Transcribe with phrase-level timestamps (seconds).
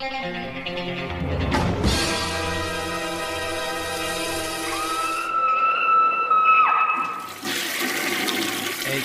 [0.00, 1.59] Hey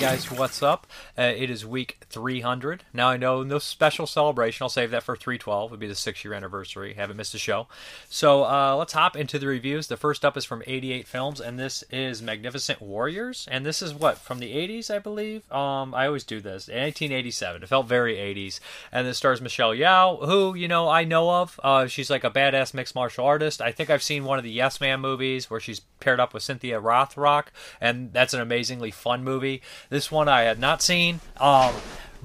[0.05, 0.85] guys, what's up?
[1.17, 2.83] Uh, it is week 300.
[2.93, 4.63] Now I know no special celebration.
[4.63, 5.71] I'll save that for 312.
[5.71, 6.93] It'll be the six year anniversary.
[6.93, 7.65] Haven't missed a show.
[8.07, 9.87] So uh, let's hop into the reviews.
[9.87, 13.47] The first up is from 88 Films, and this is Magnificent Warriors.
[13.49, 15.51] And this is what from the 80s, I believe.
[15.51, 16.67] Um, I always do this.
[16.67, 17.63] 1987.
[17.63, 18.59] It felt very 80s.
[18.91, 21.59] And this stars Michelle Yeoh, who you know I know of.
[21.63, 23.59] Uh, she's like a badass mixed martial artist.
[23.59, 26.43] I think I've seen one of the Yes, Madam movies where she's paired up with
[26.43, 27.45] Cynthia Rothrock,
[27.81, 29.63] and that's an amazingly fun movie.
[30.11, 31.19] One I had not seen.
[31.37, 31.73] Um,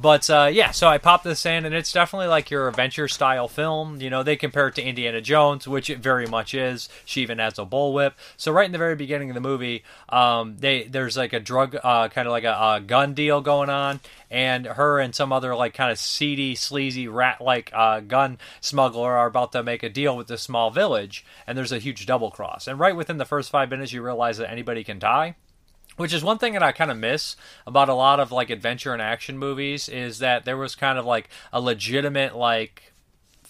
[0.00, 3.48] but uh, yeah, so I popped this in, and it's definitely like your adventure style
[3.48, 4.00] film.
[4.00, 6.88] You know, they compare it to Indiana Jones, which it very much is.
[7.04, 8.14] She even has a bullwhip.
[8.38, 11.76] So right in the very beginning of the movie, um, they there's like a drug,
[11.82, 15.54] uh, kind of like a, a, gun deal going on, and her and some other
[15.54, 19.90] like kind of seedy, sleazy rat like uh, gun smuggler are about to make a
[19.90, 22.66] deal with this small village, and there's a huge double cross.
[22.66, 25.34] And right within the first five minutes, you realize that anybody can die
[26.00, 28.94] which is one thing that I kind of miss about a lot of like adventure
[28.94, 32.89] and action movies is that there was kind of like a legitimate like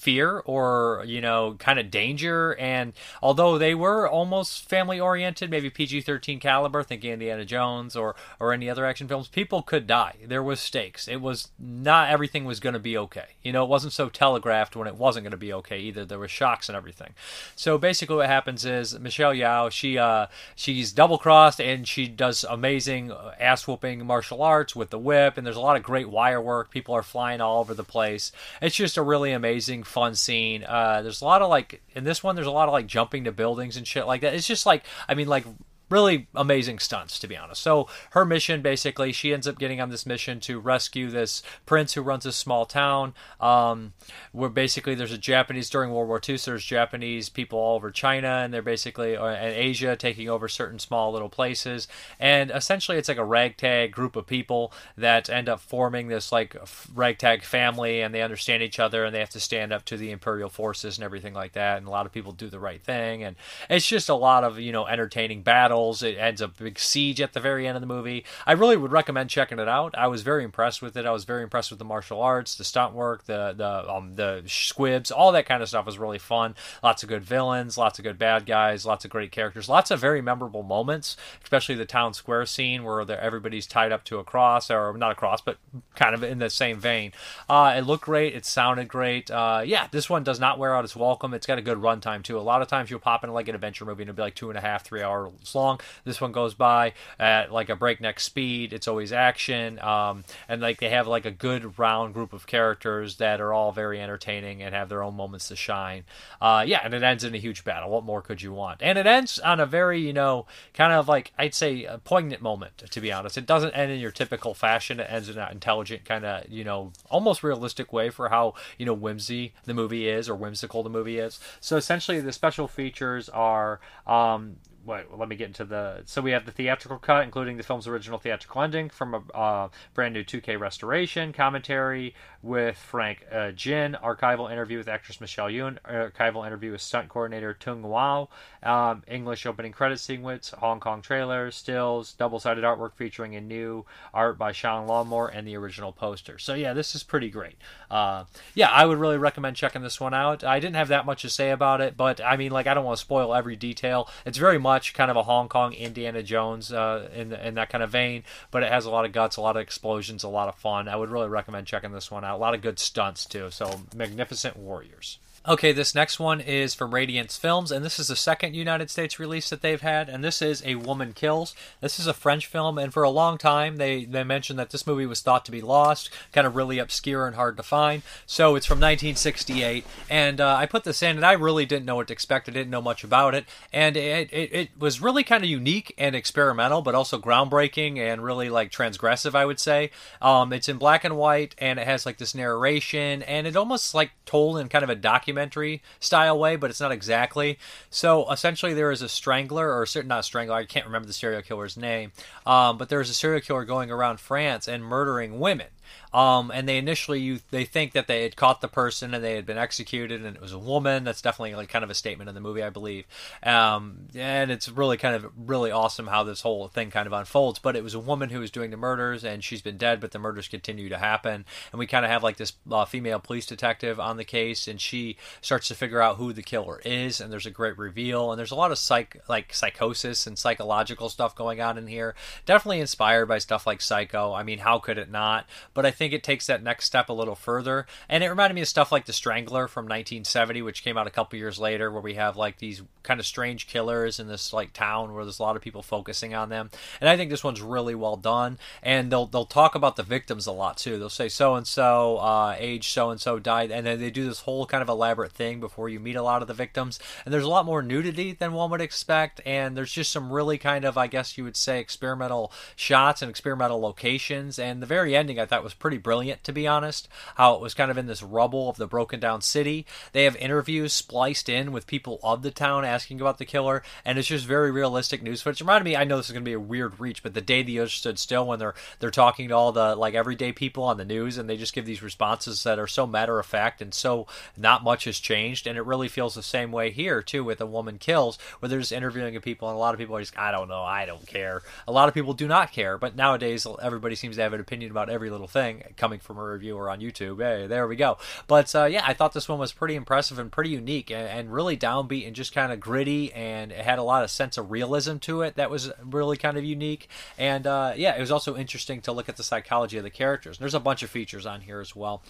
[0.00, 2.56] fear or you know kind of danger.
[2.58, 8.52] And although they were almost family oriented maybe pg-13 caliber think indiana jones or or
[8.52, 10.16] any other action films people could die.
[10.26, 11.06] There was stakes.
[11.06, 13.36] It was not everything was going to be okay.
[13.42, 16.04] You know it wasn't so telegraphed when it wasn't going to be okay either.
[16.06, 17.14] There were shocks and everything.
[17.54, 22.44] So basically what happens is michelle yeoh she uh she's double crossed and she does
[22.48, 25.36] amazing ass whooping martial arts with the whip.
[25.36, 26.70] And there's a lot of great wire work.
[26.70, 28.32] People are flying all over the place.
[28.62, 30.64] It's just a really amazing fun scene.
[30.64, 32.34] Uh, there's a lot of like in this one.
[32.34, 34.34] There's a lot of like jumping to buildings and shit like that.
[34.34, 35.44] It's just like I mean like
[35.90, 37.62] really amazing stunts to be honest.
[37.62, 41.94] So her mission basically she ends up getting on this mission to rescue this prince
[41.94, 43.92] who runs a small town um,
[44.32, 47.90] where basically there's a japanese during world war ii so there's japanese people all over
[47.90, 51.88] china and they're basically uh, and asia taking over certain small little places.
[52.18, 56.56] And essentially it's like a ragtag group of people that end up forming this like
[56.94, 60.10] ragtag family and they understand each other and they have to stand up to the
[60.10, 61.78] imperial forces and everything like that.
[61.78, 63.36] And a lot of people do the right thing and
[63.68, 66.02] it's just a lot of you know entertaining battles battles.
[66.02, 68.24] It ends a big siege at the very end of the movie.
[68.46, 69.94] I really would recommend checking it out.
[69.96, 71.06] I was very impressed with it.
[71.06, 74.42] I was very impressed with the martial arts, the stunt work, the the um, the
[74.46, 76.54] squibs, all that kind of stuff was really fun.
[76.82, 80.00] Lots of good villains, lots of good bad guys, lots of great characters, lots of
[80.00, 84.70] very memorable moments, especially the town square scene where everybody's tied up to a cross,
[84.70, 85.58] or not a cross, but
[85.94, 87.12] kind of in the same vein.
[87.48, 88.34] Uh, it looked great.
[88.34, 89.30] It sounded great.
[89.30, 91.34] Uh, yeah, this one does not wear out its welcome.
[91.34, 92.38] It's got a good runtime too.
[92.38, 94.34] A lot of times you'll pop in like an adventure movie and it'll be like
[94.34, 95.80] two and a half, three hours long long.
[96.04, 98.72] This one goes by at like a breakneck speed.
[98.72, 103.16] It's always action, um, and like they have like a good round group of characters
[103.16, 106.04] that are all very entertaining and have their own moments to shine.
[106.40, 107.90] Uh, yeah, and it ends in a huge battle.
[107.90, 108.82] What more could you want?
[108.82, 112.42] And it ends on a very you know kind of like I'd say a poignant
[112.42, 112.78] moment.
[112.90, 115.00] To be honest, it doesn't end in your typical fashion.
[115.00, 118.86] It ends in an intelligent kind of you know almost realistic way for how you
[118.86, 121.38] know whimsy the movie is or whimsical the movie is.
[121.60, 126.02] So essentially, the special features are um, wait, let me get into the.
[126.06, 129.68] So we have the theatrical cut, including the film's original theatrical ending from a uh,
[129.94, 135.78] brand new 2K restoration, commentary with Frank uh, Djeng, archival interview with actress Michelle Yeoh,
[135.88, 138.26] archival interview with stunt coordinator Tung Wai,
[138.62, 144.38] um, English opening credit sequence, Hong Kong trailer, stills, double-sided artwork featuring a new art
[144.38, 146.38] by Sean Longmore and the original poster.
[146.38, 147.56] So yeah, this is pretty great.
[147.90, 148.24] Uh,
[148.54, 150.42] yeah, I would really recommend checking this one out.
[150.42, 152.84] I didn't have that much to say about it, but I mean, like, I don't
[152.84, 154.08] want to spoil every detail.
[154.24, 157.70] It's very much much kind of a Hong Kong Indiana Jones uh, in in that
[157.70, 160.28] kind of vein, but it has a lot of guts, a lot of explosions, a
[160.28, 160.86] lot of fun.
[160.86, 162.29] I would really recommend checking this one out.
[162.30, 163.50] A lot of good stunts too.
[163.50, 165.18] So Magnificent Warriors.
[165.48, 169.18] Okay, this next one is from Radiance Films, and this is the second United States
[169.18, 171.54] release that they've had, and this is A Woman Kills.
[171.80, 174.86] This is a French film, and for a long time they, they mentioned that this
[174.86, 178.02] movie was thought to be lost, kind of really obscure and hard to find.
[178.26, 181.96] So it's from 1968, and uh, I put this in, and I really didn't know
[181.96, 182.46] what to expect.
[182.50, 185.94] I didn't know much about it, and it, it, it was really kind of unique
[185.96, 189.90] and experimental, but also groundbreaking and really like transgressive, I would say.
[190.20, 193.94] Um, it's in black and white, and it has like this narration, and it almost
[193.94, 197.58] like told in kind of a documentary documentary style way, but it's not exactly.
[197.90, 200.56] So essentially, there is a strangler, or not strangler.
[200.56, 202.12] I can't remember the serial killer's name,
[202.46, 205.68] um, but there is a serial killer going around France and murdering women
[206.12, 209.34] Um, and they initially you they think that they had caught the person and they
[209.34, 211.04] had been executed, and it was a woman.
[211.04, 213.06] That's definitely like kind of a statement in the movie, I believe.
[213.42, 217.58] Um, and it's really kind of really awesome how this whole thing kind of unfolds.
[217.58, 220.10] But it was a woman who was doing the murders, and she's been dead, but
[220.10, 221.44] the murders continue to happen.
[221.72, 224.80] And we kind of have like this uh, female police detective on the case, and
[224.80, 227.20] she starts to figure out who the killer is.
[227.20, 231.08] And there's a great reveal, and there's a lot of psych like psychosis and psychological
[231.08, 232.14] stuff going on in here.
[232.46, 234.32] Definitely inspired by stuff like Psycho.
[234.32, 235.46] I mean, how could it not?
[235.74, 238.62] But I think it takes that next step a little further, and it reminded me
[238.62, 242.00] of stuff like The Strangler from 1970, which came out a couple years later, where
[242.00, 245.42] we have like these kind of strange killers in this like town where there's a
[245.42, 246.70] lot of people focusing on them.
[247.00, 248.58] And I think this one's really well done.
[248.82, 250.98] And they'll they'll talk about the victims a lot too.
[250.98, 254.40] They'll say so and so, age so and so died, and then they do this
[254.40, 256.98] whole kind of elaborate thing before you meet a lot of the victims.
[257.24, 260.58] And there's a lot more nudity than one would expect, and there's just some really
[260.58, 264.58] kind of I guess you would say experimental shots and experimental locations.
[264.58, 267.08] And the very ending I thought was pretty brilliant to be honest.
[267.36, 269.86] How it was kind of in this rubble of the broken down city.
[270.12, 274.18] They have interviews spliced in with people of the town asking about the killer, and
[274.18, 275.60] it's just very realistic news footage.
[275.60, 277.62] Reminded me, I know this is going to be a weird reach, but the day
[277.62, 280.96] the earth stood still, when they're they're talking to all the like everyday people on
[280.96, 283.94] the news, and they just give these responses that are so matter of fact and
[283.94, 287.60] so not much has changed, and it really feels the same way here too with
[287.60, 290.38] a woman kills, where they're just interviewing people, and a lot of people are just,
[290.38, 291.62] I don't know, I don't care.
[291.86, 294.90] A lot of people do not care, but nowadays everybody seems to have an opinion
[294.90, 295.59] about every little thing
[295.96, 297.40] coming from a reviewer on YouTube.
[297.40, 298.18] Hey, there we go.
[298.46, 301.52] But uh, yeah, I thought this one was pretty impressive and pretty unique, and, and
[301.52, 304.70] really downbeat and just kind of gritty, and it had a lot of sense of
[304.70, 307.08] realism to it that was really kind of unique.
[307.38, 310.58] And uh, yeah, it was also interesting to look at the psychology of the characters.
[310.58, 312.22] There's a bunch of features on here as well.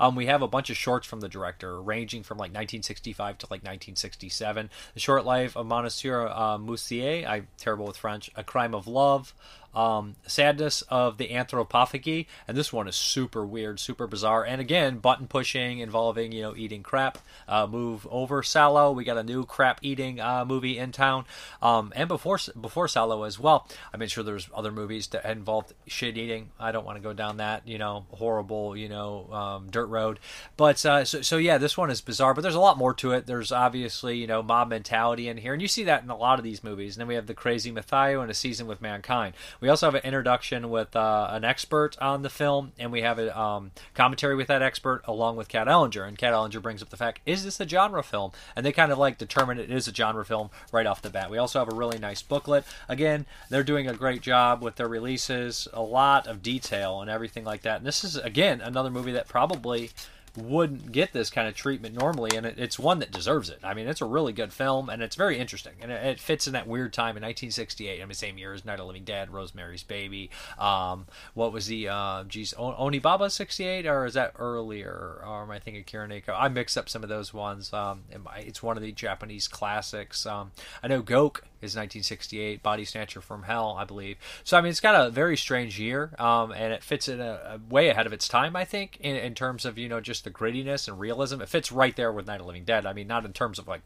[0.00, 3.46] Um, we have a bunch of shorts from the director, ranging from like 1965 to
[3.46, 4.70] like 1967.
[4.94, 9.34] The Short Life of Monsieur uh, Moussier, I'm terrible with French, A Crime of Love,
[9.74, 14.98] um, Sadness of the Anthropophagy, and this one is super weird, super bizarre, and again,
[14.98, 17.18] button pushing involving you know eating crap.
[17.48, 18.94] Uh, move over Salò.
[18.94, 21.24] We got a new crap eating uh, movie in town,
[21.60, 23.68] um, and before before Salò as well.
[23.92, 26.50] I mean, sure, there's other movies that involved shit eating.
[26.58, 30.20] I don't want to go down that you know horrible you know um, dirt road,
[30.56, 33.12] but uh, so so yeah, this one is bizarre, but there's a lot more to
[33.12, 33.26] it.
[33.26, 36.38] There's obviously you know mob mentality in here, and you see that in a lot
[36.38, 36.96] of these movies.
[36.96, 39.34] And then we have the crazy Matthew and a season with mankind.
[39.62, 43.20] We also have an introduction with uh, an expert on the film, and we have
[43.20, 46.06] a um, commentary with that expert along with Kat Ellinger.
[46.06, 48.32] And Kat Ellinger brings up the fact: is this a genre film?
[48.56, 51.30] And they kind of like determine it is a genre film right off the bat.
[51.30, 52.64] We also have a really nice booklet.
[52.88, 57.44] Again, they're doing a great job with their releases, a lot of detail and everything
[57.44, 57.76] like that.
[57.76, 59.92] And this is again another movie that probably
[60.36, 63.58] wouldn't get this kind of treatment normally, and it, it's one that deserves it.
[63.62, 66.46] I mean, it's a really good film, and it's very interesting, and it, it, fits
[66.46, 68.00] in that weird time in 1968.
[68.00, 70.30] I mean, same year as Night of Living Dead, Rosemary's Baby.
[70.58, 75.20] Um, what was the uh, geez, Onibaba 68, or is that earlier?
[75.24, 76.34] Or am I thinking Kuroneko?
[76.36, 77.72] I mix up some of those ones.
[77.72, 78.04] Um,
[78.36, 80.24] it's one of the Japanese classics.
[80.24, 80.52] Um,
[80.82, 84.16] I know Goke is 1968, Body Snatcher from Hell, I believe.
[84.44, 87.40] So I mean, it's got a very strange year, um, and it fits in a,
[87.54, 90.24] a, way ahead of its time, I think, in, in terms of you know just
[90.24, 91.40] the grittiness and realism.
[91.40, 92.84] It fits right there with Night of Living Dead.
[92.84, 93.82] I mean, not in terms of like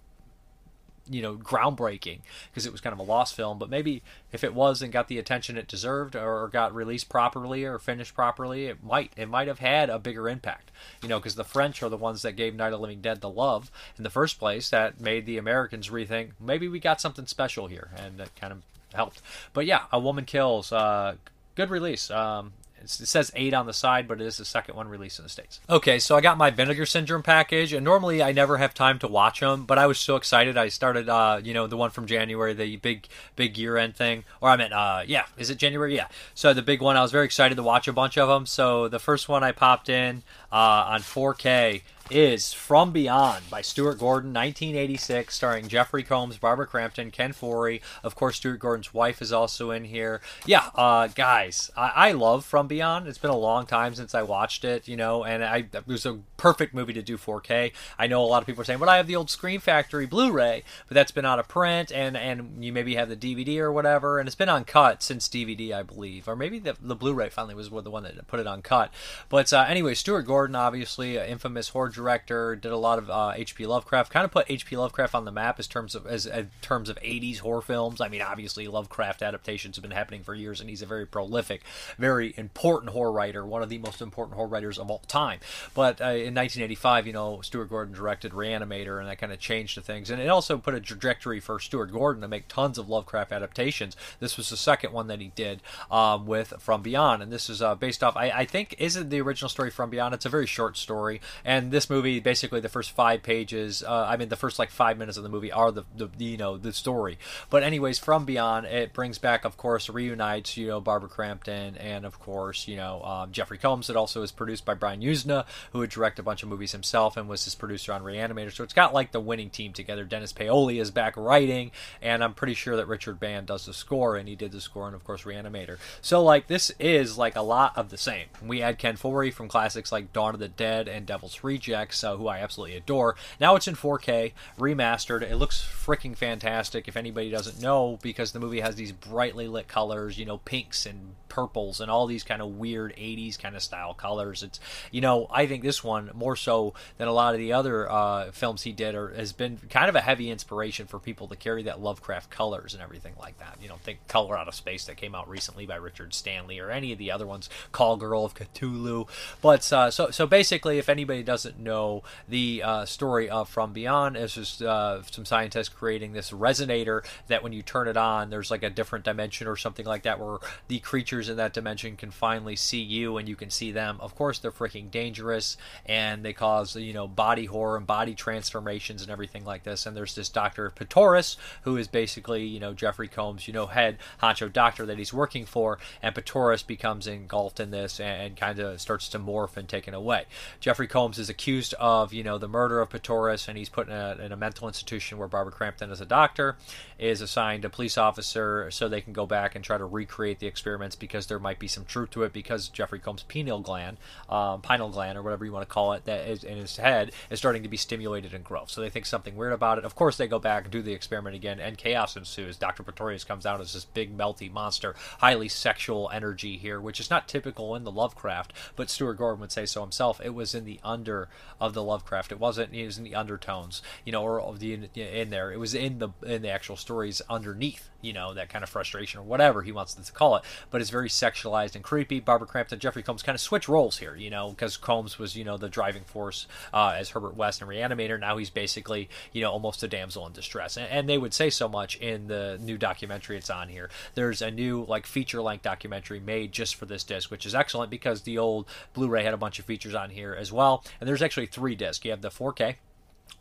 [1.08, 2.20] you know groundbreaking
[2.50, 5.08] because it was kind of a lost film but maybe if it was and got
[5.08, 9.48] the attention it deserved or got released properly or finished properly it might it might
[9.48, 10.70] have had a bigger impact
[11.02, 13.30] you know because the french are the ones that gave night of living dead the
[13.30, 17.66] love in the first place that made the americans rethink maybe we got something special
[17.66, 18.62] here and that kind of
[18.94, 19.22] helped.
[19.52, 21.16] But yeah a woman kills uh
[21.54, 22.52] good release um
[22.82, 25.28] it says eight on the side, but it is the second one released in the
[25.28, 25.60] States.
[25.68, 29.08] Okay, so I got my Vinegar Syndrome package, and normally I never have time to
[29.08, 30.56] watch them, but I was so excited.
[30.56, 34.24] I started, uh, you know, the one from January, the big, big year end thing.
[34.40, 35.96] Or I meant, uh, yeah, is it January?
[35.96, 36.08] Yeah.
[36.34, 38.46] So the big one, I was very excited to watch a bunch of them.
[38.46, 43.98] So the first one I popped in uh, on 4K is From Beyond by Stuart
[43.98, 47.80] Gordon, 1986, starring Jeffrey Combs, Barbara Crampton, Ken Foree.
[48.04, 50.20] Of course, Stuart Gordon's wife is also in here.
[50.44, 53.08] Yeah, uh, guys, I-, I love From Beyond.
[53.08, 56.06] It's been a long time since I watched it, you know, and I it was
[56.06, 57.72] a perfect movie to do 4K.
[57.98, 60.06] I know a lot of people are saying, but I have the old Scream Factory
[60.06, 63.72] Blu-ray, but that's been out of print, and and you maybe have the DVD or
[63.72, 67.30] whatever, and it's been on cut since DVD, I believe, or maybe the, the Blu-ray
[67.30, 68.92] finally was the one that put it on cut.
[69.28, 73.66] But uh, anyway, Stuart Gordon, obviously, infamous horror director, did a lot of uh, H.P.
[73.66, 74.12] Lovecraft.
[74.12, 74.76] Kind of put H.P.
[74.76, 78.00] Lovecraft on the map as terms of as, as terms of 80s horror films.
[78.00, 81.62] I mean, obviously Lovecraft adaptations have been happening for years, and he's a very prolific,
[81.98, 85.40] very important horror writer, one of the most important horror writers of all time.
[85.74, 89.76] But uh, in 1985, you know, Stuart Gordon directed Reanimator, and that kind of changed
[89.76, 92.88] the things, and it also put a trajectory for Stuart Gordon to make tons of
[92.88, 93.96] Lovecraft adaptations.
[94.20, 97.62] This was the second one that he did um, with From Beyond, and this is
[97.62, 98.16] uh, based off.
[98.16, 100.14] I, I think isn't the original story From Beyond.
[100.14, 103.82] It's a very short story, and this movie basically the first five pages.
[103.82, 106.36] Uh, I mean, the first like five minutes of the movie are the, the you
[106.36, 107.18] know the story.
[107.50, 112.04] But anyways, From Beyond it brings back, of course, reunites you know Barbara Crampton and
[112.04, 113.90] of course you know um, Jeffrey Combs.
[113.90, 117.16] It also is produced by Brian Yuzna, who would direct a bunch of movies himself
[117.16, 118.52] and was his producer on Reanimator.
[118.52, 120.04] So it's got like the winning team together.
[120.04, 121.70] Dennis Paoli is back writing,
[122.02, 124.86] and I'm pretty sure that Richard Band does the score, and he did the score,
[124.86, 125.78] and of course Reanimator.
[126.00, 128.26] So like this is like a lot of the same.
[128.44, 131.36] We had Ken Foree from classics like Dawn of the Dead and Devil's
[131.76, 133.16] Uh, who I absolutely adore.
[133.40, 135.22] Now it's in 4K, remastered.
[135.22, 136.88] It looks freaking fantastic.
[136.88, 140.86] If anybody doesn't know, because the movie has these brightly lit colors, you know, pinks
[140.86, 144.42] and purples and all these kind of weird 80s kind of style colors.
[144.42, 144.58] It's,
[144.90, 148.30] you know, I think this one more so than a lot of the other uh,
[148.32, 151.62] films he did are, has been kind of a heavy inspiration for people to carry
[151.64, 153.58] that Lovecraft colors and everything like that.
[153.60, 156.70] You know, think Color Out of Space that came out recently by Richard Stanley or
[156.70, 159.06] any of the other ones, Call Girl of Cthulhu.
[159.42, 164.16] But uh, so so basically, if anybody doesn't know the uh, story of From Beyond,
[164.16, 168.50] is just uh, some scientists creating this resonator that when you turn it on, there's
[168.50, 172.10] like a different dimension or something like that where the creatures in that dimension can
[172.10, 173.98] finally see you and you can see them.
[174.00, 179.02] Of course, they're freaking dangerous and they cause you know body horror and body transformations
[179.02, 179.86] and everything like this.
[179.86, 183.98] And there's this Doctor Pretorius who is basically you know Jeffrey Combs, you know head
[184.22, 188.58] honcho doctor that he's working for, and Pretorius becomes engulfed in this and, and kind
[188.58, 190.24] of starts to morph and taken away.
[190.60, 193.94] Jeffrey Combs is accused of you know the murder of Pretorius and he's put in
[193.94, 196.56] a, in a mental institution where Barbara Crampton is a doctor,
[196.98, 200.46] is assigned a police officer so they can go back and try to recreate the
[200.46, 203.98] experiments because there might be some truth to it because Jeffrey Combs' pineal gland,
[204.28, 207.12] um, pineal gland or whatever you want to call it, that is in his head
[207.30, 208.64] is starting to be stimulated and grow.
[208.66, 209.84] So they think something weird about it.
[209.84, 212.56] Of course, they go back and do the experiment again, and chaos ensues.
[212.56, 212.82] Dr.
[212.82, 217.28] Pretorius comes out as this big melty monster, highly sexual energy here, which is not
[217.28, 220.20] typical in the Lovecraft, but Stuart Gordon would say so himself.
[220.24, 221.28] It was in the under
[221.60, 222.32] of the Lovecraft.
[222.32, 222.74] It wasn't.
[222.74, 225.52] It was in the undertones, you know, or of the in, in there.
[225.52, 229.18] It was in the in the actual stories underneath, you know, that kind of frustration
[229.18, 230.44] or whatever he wants to call it.
[230.70, 232.20] But it's very sexualized and creepy.
[232.20, 235.42] Barbara Crampton, Jeffrey Combs kind of switch roles here, you know, because Combs was, you
[235.42, 238.20] know, the driving force uh, as Herbert West and Reanimator.
[238.20, 240.76] Now he's basically, you know, almost a damsel in distress.
[240.76, 243.90] And, and they would say so much in the new documentary it's on here.
[244.14, 247.90] There's a new, like, feature length documentary made just for this disc, which is excellent
[247.90, 250.84] because the old Blu ray had a bunch of features on here as well.
[251.00, 252.04] And there's actually three discs.
[252.04, 252.76] You have the 4K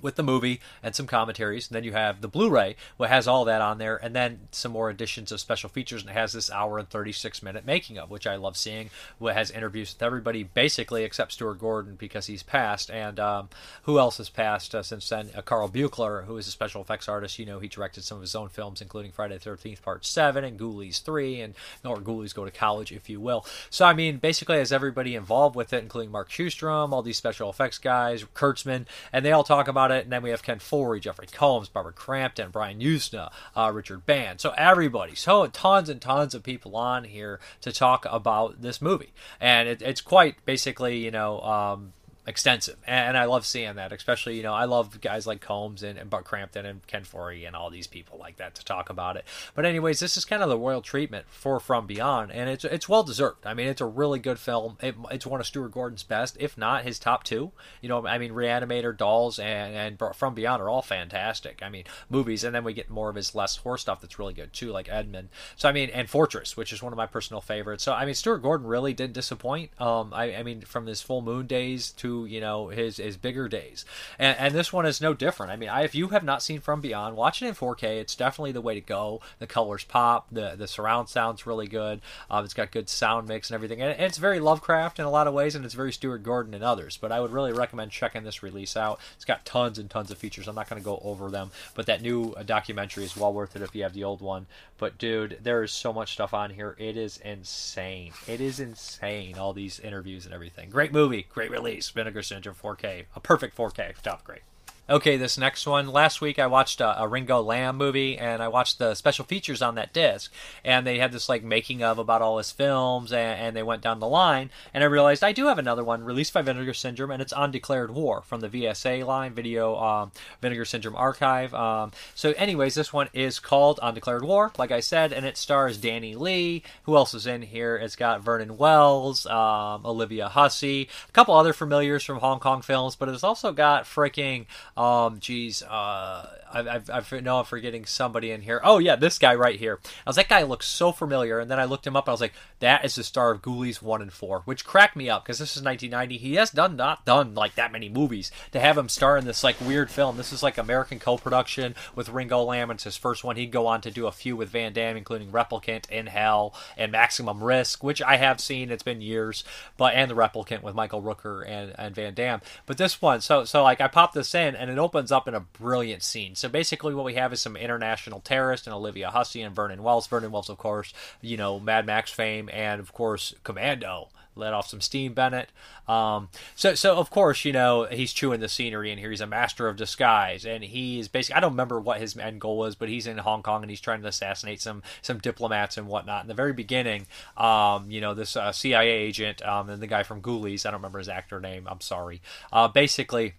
[0.01, 1.68] with the movie and some commentaries.
[1.68, 4.72] And then you have the Blu-ray, what has all that on there, and then some
[4.72, 6.01] more additions of special features.
[6.01, 8.89] And it has this hour and 36 minute making of, which I love seeing.
[9.18, 12.92] What has interviews with everybody, basically except Stuart Gordon because he's passed.
[12.92, 13.50] And um,
[13.84, 15.30] who else has passed uh, since then?
[15.36, 17.39] Uh, Carl Buechler, who is a special effects artist.
[17.39, 20.44] You know, he directed some of his own films, including Friday the 13th Part 7
[20.44, 23.46] and Ghoulies 3, and or Ghoulies Go to College, if you will.
[23.70, 27.50] So, I mean, basically, has everybody involved with it, including Mark Shostrom, all these special
[27.50, 30.03] effects guys, Kurtzman, and they all talk about it.
[30.03, 34.41] And then we have Ken Foree, Jeffrey Combs, Barbara Crampton, Brian Yuzna, uh, Richard Band.
[34.41, 39.13] So everybody, so tons and tons of people on here to talk about this movie,
[39.39, 41.41] and it, it's quite basically, you know.
[41.41, 41.94] Um,
[42.27, 43.91] extensive, and I love seeing that.
[43.91, 47.46] Especially, you know, I love guys like Combs and, and Bart Crampton and Ken Foree
[47.46, 49.25] and all these people like that to talk about it.
[49.53, 52.89] But anyways, this is kind of the royal treatment for From Beyond, and it's it's
[52.89, 53.46] well deserved.
[53.46, 54.77] I mean, it's a really good film.
[54.82, 57.51] It, it's one of Stuart Gordon's best, if not his top two.
[57.82, 61.62] You know, I mean, Reanimator, Dolls, and and From Beyond are all fantastic.
[61.62, 64.34] I mean, movies, and then we get more of his less horror stuff that's really
[64.34, 65.29] good too, like Edmond.
[65.55, 67.84] So I mean, and Fortress, which is one of my personal favorites.
[67.84, 69.70] So I mean, Stuart Gordon really didn't disappoint.
[69.79, 73.50] Um, I, I mean, from his Full Moon days to you know his his bigger
[73.50, 73.84] days,
[74.18, 75.52] and, and this one is no different.
[75.52, 78.00] I mean, I, if you have not seen From Beyond, watch it in 4K.
[78.00, 79.20] It's definitely the way to go.
[79.40, 80.28] The colors pop.
[80.32, 82.00] The the surround sounds really good.
[82.30, 85.12] Um, it's got good sound mix and everything, and, and it's very Lovecraft in a
[85.12, 86.98] lot of ways, and it's very Stuart Gordon and others.
[86.98, 89.00] But I would really recommend checking this release out.
[89.16, 90.48] It's got tons and tons of features.
[90.48, 93.62] I'm not going to go over them, but that new documentary is well worth it
[93.62, 94.46] if you have the old one.
[94.78, 96.76] But dude, there is so much stuff on here.
[96.78, 98.12] It is insane.
[98.28, 99.38] It is insane.
[99.38, 100.70] All these interviews and everything.
[100.70, 101.28] Great movie.
[101.30, 101.92] Great release.
[102.06, 103.06] Vinegar Syndrome 4K.
[103.16, 104.00] A perfect 4K.
[104.04, 104.42] Top grade.
[104.88, 105.88] Okay, this next one.
[105.88, 109.63] Last week I watched a, a, Ringo Lam movie, and I watched the special features
[109.63, 110.32] on that disc,
[110.63, 113.82] and they had this like making of about all his films, and, and, they went
[113.82, 117.10] down the line, and I realized I do have another one released by Vinegar Syndrome,
[117.10, 121.51] and it's Undeclared War from the VSA line, Video um, Vinegar Syndrome Archive.
[121.56, 125.80] Um, so, anyways, this one is called Undeclared War, like I said, and it stars
[125.80, 126.62] Danny Lee.
[126.84, 127.75] Who else is in here?
[127.75, 132.96] It's got Vernon Wells, um, Olivia Hussey, a couple other familiars from Hong Kong films,
[132.96, 134.46] but it's also got freaking
[134.77, 138.60] um, geez, uh, I, I, I know I'm forgetting somebody in here.
[138.62, 139.79] Oh yeah, this guy right here.
[140.05, 142.10] I was that guy looks so familiar, and then I looked him up.
[142.10, 145.10] I was like, that is the star of Ghoulies one and four, which cracked me
[145.10, 146.17] up because this is 1990.
[146.17, 149.46] He has done not done like that many movies to have him star in this
[149.46, 150.17] like weird film.
[150.17, 152.70] This is like American co-production with Ringo Lam.
[152.70, 153.38] It's his first one.
[153.38, 156.91] He'd go on to do a few with Van Damme, including Replicant, In Hell, and
[156.91, 158.72] Maximum Risk, which I have seen.
[158.72, 159.46] It's been years,
[159.77, 162.41] but and the Replicant with Michael Rooker and, and Van Damme.
[162.65, 165.34] But this one, so so like I popped this in and it opens up in
[165.34, 166.36] a brilliant scene.
[166.36, 170.08] So basically, what we have is some international terrorists and Olivia Hussey and Vernon Wells.
[170.08, 174.68] Vernon Wells, of course, you know Mad Max fame, and of course Commando let off
[174.68, 175.50] some steam Bennett.
[175.88, 179.10] Um, so so of course you know he's chewing the scenery in here.
[179.10, 182.58] He's a master of disguise, and he's basically I don't remember what his end goal
[182.58, 185.88] was, but he's in Hong Kong and he's trying to assassinate some some diplomats and
[185.88, 186.24] whatnot.
[186.24, 187.08] In the very beginning,
[187.38, 190.80] um, you know this uh, CIA agent um, and the guy from Ghoulies, I don't
[190.80, 191.68] remember his actor name.
[191.70, 192.22] I'm sorry.
[192.52, 193.36] Uh, basically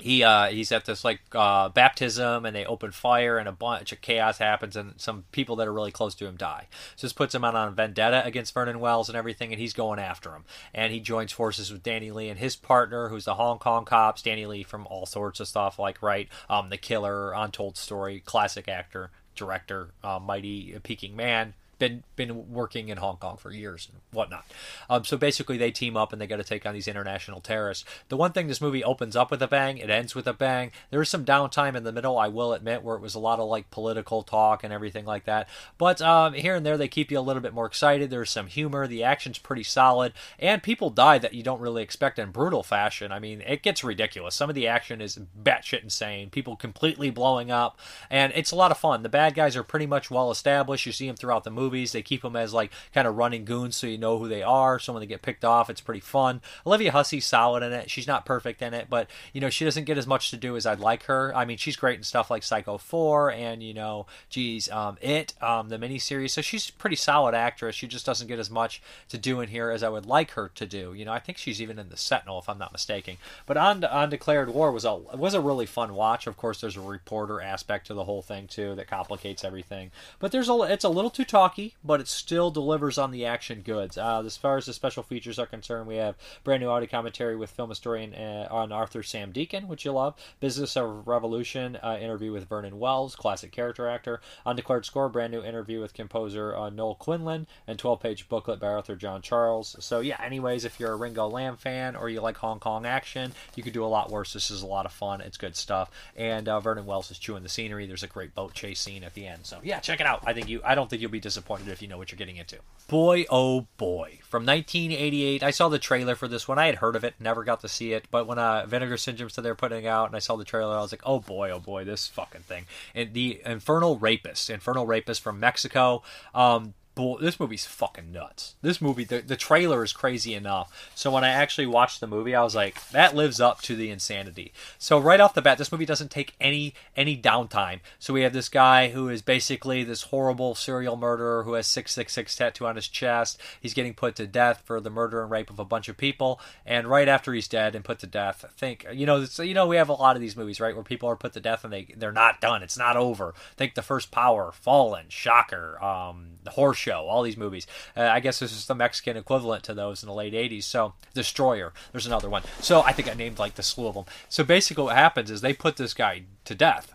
[0.00, 3.92] he uh, he's at this like uh, baptism and they open fire and a bunch
[3.92, 6.66] of chaos happens and some people that are really close to him die.
[6.96, 9.72] So this puts him out on a vendetta against Vernon Wells and everything, and he's
[9.72, 10.44] going after him.
[10.74, 14.22] And he joins forces with Danny Lee and his partner, who's the Hong Kong cops.
[14.22, 18.68] Danny Lee from all sorts of stuff like right, um, The Killer, Untold Story, classic
[18.68, 24.00] actor, director, uh, Mighty Peking Man, been been working in Hong Kong for years and
[24.12, 24.44] whatnot.
[24.88, 27.84] Um, so basically, they team up and they got to take on these international terrorists.
[28.08, 30.70] The one thing this movie opens up with a bang, it ends with a bang.
[30.90, 33.40] There is some downtime in the middle, I will admit, where it was a lot
[33.40, 35.48] of like political talk and everything like that.
[35.78, 38.10] But um, here and there, they keep you a little bit more excited.
[38.10, 38.86] There's some humor.
[38.86, 43.10] The action's pretty solid, and people die that you don't really expect in brutal fashion.
[43.10, 44.34] I mean, it gets ridiculous.
[44.34, 46.28] Some of the action is batshit insane.
[46.28, 47.78] People completely blowing up,
[48.10, 49.02] and it's a lot of fun.
[49.02, 50.84] The bad guys are pretty much well established.
[50.84, 51.92] You see them throughout the movie movies.
[51.92, 54.78] They keep them as like kind of running goons so you know who they are.
[54.78, 56.40] So when they get picked off, it's pretty fun.
[56.66, 57.90] Olivia Hussey's solid in it.
[57.90, 60.56] She's not perfect in it, but you know she doesn't get as much to do
[60.56, 61.34] as I'd like her.
[61.34, 65.34] I mean, she's great in stuff like Psycho 4 and you know, geez, um, It,
[65.40, 66.30] um, the miniseries.
[66.30, 67.76] So she's a pretty solid actress.
[67.76, 70.50] She just doesn't get as much to do in here as I would like her
[70.54, 70.92] to do.
[70.94, 73.16] You know, I think she's even in the Sentinel if I'm not mistaken.
[73.46, 76.26] But on Undeclared War was a was a really fun watch.
[76.26, 79.90] Of course, there's a reporter aspect to the whole thing too that complicates everything.
[80.18, 83.62] But there's a it's a little too talky but it still delivers on the action
[83.62, 83.98] goods.
[83.98, 87.36] Uh, as far as the special features are concerned, we have brand new audio commentary
[87.36, 90.14] with film historian uh, on Arthur Samm Deighan, which you love.
[90.40, 94.20] Business of Revolution uh, interview with Vernon Wells, classic character actor.
[94.46, 98.68] Undeclared Score, brand new interview with composer uh, Noel Quinlan, and 12 page booklet by
[98.68, 99.76] Arthur John Charles.
[99.80, 103.32] So, yeah, anyways, if you're a Ringo Lam fan or you like Hong Kong action,
[103.54, 104.32] you could do a lot worse.
[104.32, 105.20] This is a lot of fun.
[105.20, 105.90] It's good stuff.
[106.16, 107.86] And uh, Vernon Wells is chewing the scenery.
[107.86, 109.46] There's a great boat chase scene at the end.
[109.46, 110.22] So, yeah, check it out.
[110.26, 110.60] I think you.
[110.64, 112.58] I don't think you'll be disappointed disappointed if you know what you're getting into.
[112.88, 114.18] Boy, oh boy.
[114.22, 116.58] From 1988, I saw the trailer for this one.
[116.58, 119.30] I had heard of it, never got to see it, but when uh, Vinegar Syndrome
[119.30, 121.60] said they're putting out and I saw the trailer, I was like, oh boy, oh
[121.60, 122.66] boy, this fucking thing.
[122.94, 126.02] And the Infernal Rapist, Infernal Rapist from Mexico.
[126.34, 126.74] Um,
[127.20, 128.54] this movie's fucking nuts.
[128.62, 130.90] This movie, the, the trailer is crazy enough.
[130.94, 133.90] So when I actually watched the movie, I was like, that lives up to the
[133.90, 134.52] insanity.
[134.78, 137.80] So right off the bat, this movie doesn't take any any downtime.
[137.98, 142.36] So we have this guy who is basically this horrible serial murderer who has 666
[142.36, 143.40] tattoo on his chest.
[143.60, 146.40] He's getting put to death for the murder and rape of a bunch of people.
[146.66, 149.54] And right after he's dead and put to death, I think you know, so, you
[149.54, 151.64] know, we have a lot of these movies, right, where people are put to death
[151.64, 152.62] and they they're not done.
[152.62, 153.34] It's not over.
[153.56, 157.66] Think the first Power, Fallen, Shocker, um, the Horror Show, all these movies.
[157.96, 160.64] Uh, I guess this is the Mexican equivalent to those in the late 80s.
[160.64, 162.42] So, Destroyer, there's another one.
[162.60, 164.06] So, I think I named like the slew of them.
[164.28, 166.94] So, basically, what happens is they put this guy to death,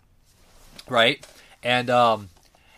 [0.89, 1.25] right?
[1.63, 2.29] And, um,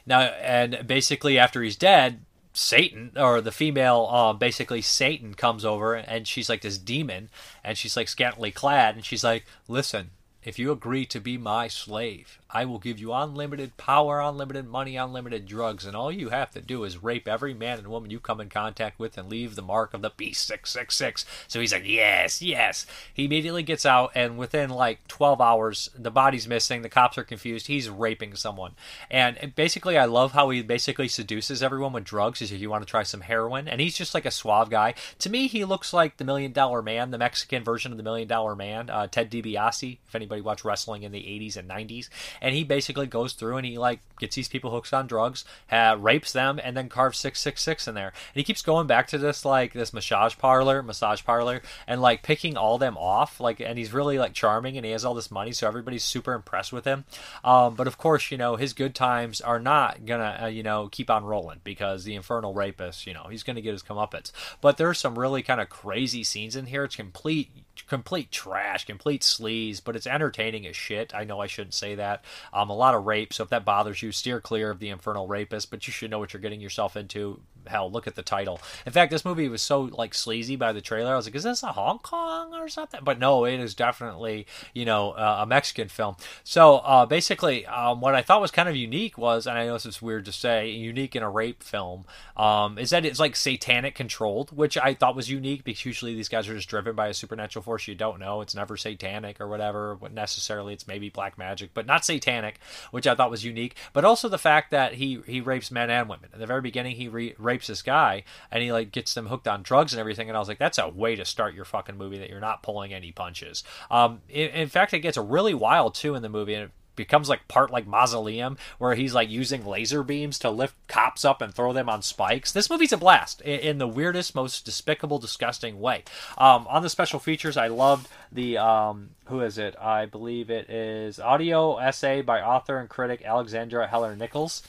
[0.06, 2.21] now, and basically, after he's dead,
[2.53, 7.30] Satan or the female, uh, basically Satan comes over and she's like this demon
[7.63, 10.12] and she's like scantily clad and she's like, listen,
[10.43, 14.96] if you agree to be my slave, I will give you unlimited power, unlimited money,
[14.96, 18.20] unlimited drugs, and all you have to do is rape every man and woman you
[18.20, 21.26] come in contact with and leave the mark of the beast 666.
[21.48, 22.86] So he's like, Yes, yes.
[23.14, 27.24] He immediately gets out, and within like 12 hours, the body's missing, the cops are
[27.24, 28.74] confused, he's raping someone.
[29.12, 32.42] And basically, I love how he basically seduces everyone with drugs.
[32.42, 34.94] Is if you want to try some heroin, and he's just like a suave guy.
[35.20, 38.28] To me, he looks like the Million Dollar Man, the Mexican version of the Million
[38.28, 42.10] Dollar Man, uh, Ted DiBiase, if anybody watched wrestling in the 80s and 90s.
[42.41, 46.34] And he basically goes through and he like gets these people hooked on drugs, rapes
[46.34, 48.08] them, and then carves 666 in there.
[48.08, 52.23] And he keeps going back to this like this massage parlor, massage parlor, and like
[52.23, 53.39] picking all them off.
[53.39, 56.34] Like, and he's really like charming and he has all this money, so everybody's super
[56.34, 57.06] impressed with him.
[57.43, 60.89] Um, but of course, you know, his good times are not gonna, uh, you know,
[60.91, 64.32] keep on rolling because the infernal rapist, you know, he's gonna get his comeuppance.
[64.62, 66.84] But there's some really kind of crazy scenes in here.
[66.84, 67.52] It's complete
[67.86, 71.13] complete trash, complete sleaze, but it's entertaining as shit.
[71.13, 72.24] I know I shouldn't say that.
[72.54, 75.28] Um, a lot of rape, so if that bothers you, steer clear of the Infernal
[75.28, 78.60] Rapist, but you should know what you're getting yourself into hell, look at the title.
[78.86, 81.13] In fact, this movie was so like sleazy by the trailer.
[81.13, 83.01] I was like, is this a Hong Kong or something?
[83.03, 86.15] But no, it is definitely you know uh, a Mexican film.
[86.43, 89.73] So uh, basically, um, what I thought was kind of unique was, and I know
[89.73, 93.36] this is weird to say, unique in a rape film, um, is that it's like
[93.36, 97.08] satanic controlled, which I thought was unique because usually these guys are just driven by
[97.08, 98.41] a supernatural force you don't know.
[98.41, 99.95] It's never satanic or whatever.
[99.95, 102.60] But necessarily, it's maybe black magic, but not satanic,
[102.91, 103.75] which I thought was unique.
[103.93, 106.30] But also the fact that he he rapes men and women.
[106.34, 109.28] In the very beginning, he re- rapes rapes this guy and he like gets them
[109.28, 110.30] hooked on drugs and everything.
[110.30, 112.62] And I was like, that's a way to start your fucking movie that you're not
[112.62, 113.63] pulling any punches.
[113.89, 117.30] Um, in, in fact, it gets really wild too in the movie, and it becomes
[117.30, 121.54] like part like mausoleum where he's like using laser beams to lift cops up and
[121.54, 125.80] throw them on spikes this movie's a blast in, in the weirdest most despicable disgusting
[125.80, 126.04] way
[126.39, 130.67] um, on the special features i loved the um, who is it i believe it
[130.72, 134.63] is audio essay by author and critic alexandra heller nicholas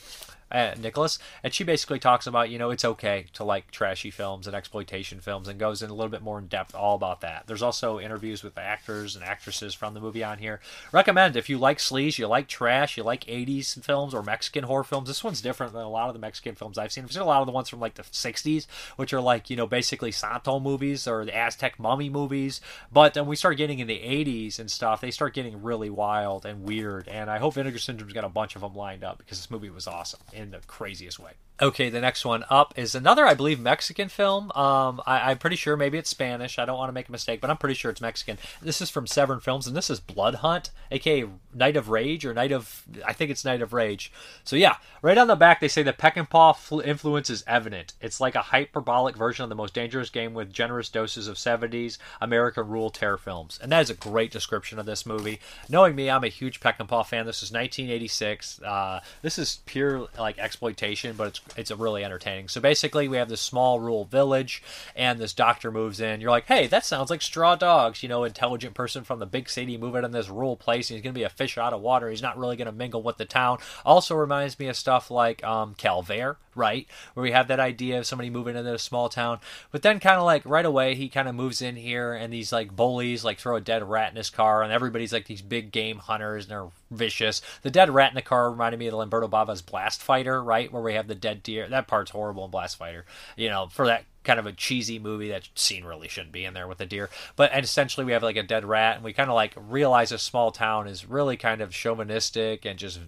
[0.51, 4.47] uh, Nicholas, and she basically talks about you know it's okay to like trashy films
[4.47, 7.43] and exploitation films, and goes in a little bit more in depth all about that.
[7.47, 10.59] There's also interviews with the actors and actresses from the movie on here.
[10.91, 14.83] Recommend if you like sleaze, you like trash, you like 80s films or Mexican horror
[14.83, 15.07] films.
[15.07, 17.03] This one's different than a lot of the Mexican films I've seen.
[17.03, 19.55] I've seen a lot of the ones from like the 60s, which are like you
[19.55, 22.61] know basically Santo movies or the Aztec mummy movies.
[22.91, 26.45] But then we start getting in the 80s and stuff, they start getting really wild
[26.45, 27.07] and weird.
[27.07, 29.69] And I hope Vinegar Syndrome's got a bunch of them lined up because this movie
[29.69, 31.33] was awesome in the craziest way.
[31.61, 34.49] Okay, the next one up is another, I believe, Mexican film.
[34.53, 36.57] Um, I, am pretty sure maybe it's Spanish.
[36.57, 38.37] I don't want to make a mistake, but I'm pretty sure it's Mexican.
[38.61, 42.33] This is from Severin Films, and this is Blood Hunt, aka Night of Rage, or
[42.33, 44.09] Night of, I think it's Night of Rage.
[44.45, 47.91] So yeah, right on the back they say the Peckinpah fl- influence is evident.
[47.99, 51.97] It's like a hyperbolic version of the most dangerous game with generous doses of 70s
[52.21, 55.41] American rule terror films, and that is a great description of this movie.
[55.67, 57.25] Knowing me, I'm a huge Peckinpah fan.
[57.25, 58.61] This is 1986.
[58.61, 62.47] Uh, this is pure like exploitation, but it's it's really entertaining.
[62.47, 64.61] So basically, we have this small rural village,
[64.95, 66.21] and this doctor moves in.
[66.21, 69.49] You're like, hey, that sounds like Straw Dogs, you know, intelligent person from the big
[69.49, 71.81] city moving in this rural place, and he's going to be a fish out of
[71.81, 72.09] water.
[72.09, 73.59] He's not really going to mingle with the town.
[73.85, 76.87] Also reminds me of stuff like um, Calvaire, right?
[77.13, 79.39] Where we have that idea of somebody moving into a small town.
[79.71, 82.51] But then, kind of like right away, he kind of moves in here, and these
[82.51, 85.71] like bullies like throw a dead rat in his car, and everybody's like these big
[85.71, 87.41] game hunters, and they're vicious.
[87.61, 90.71] The dead rat in the car reminded me of the Lamberto Bava's Blast Fighter, right?
[90.71, 91.67] Where we have the dead deer.
[91.67, 93.05] That part's horrible in Blast Fighter.
[93.35, 96.53] You know, for that kind of a cheesy movie that scene really shouldn't be in
[96.53, 99.29] there with a deer but essentially we have like a dead rat and we kind
[99.29, 102.99] of like realize a small town is really kind of chauvinistic and just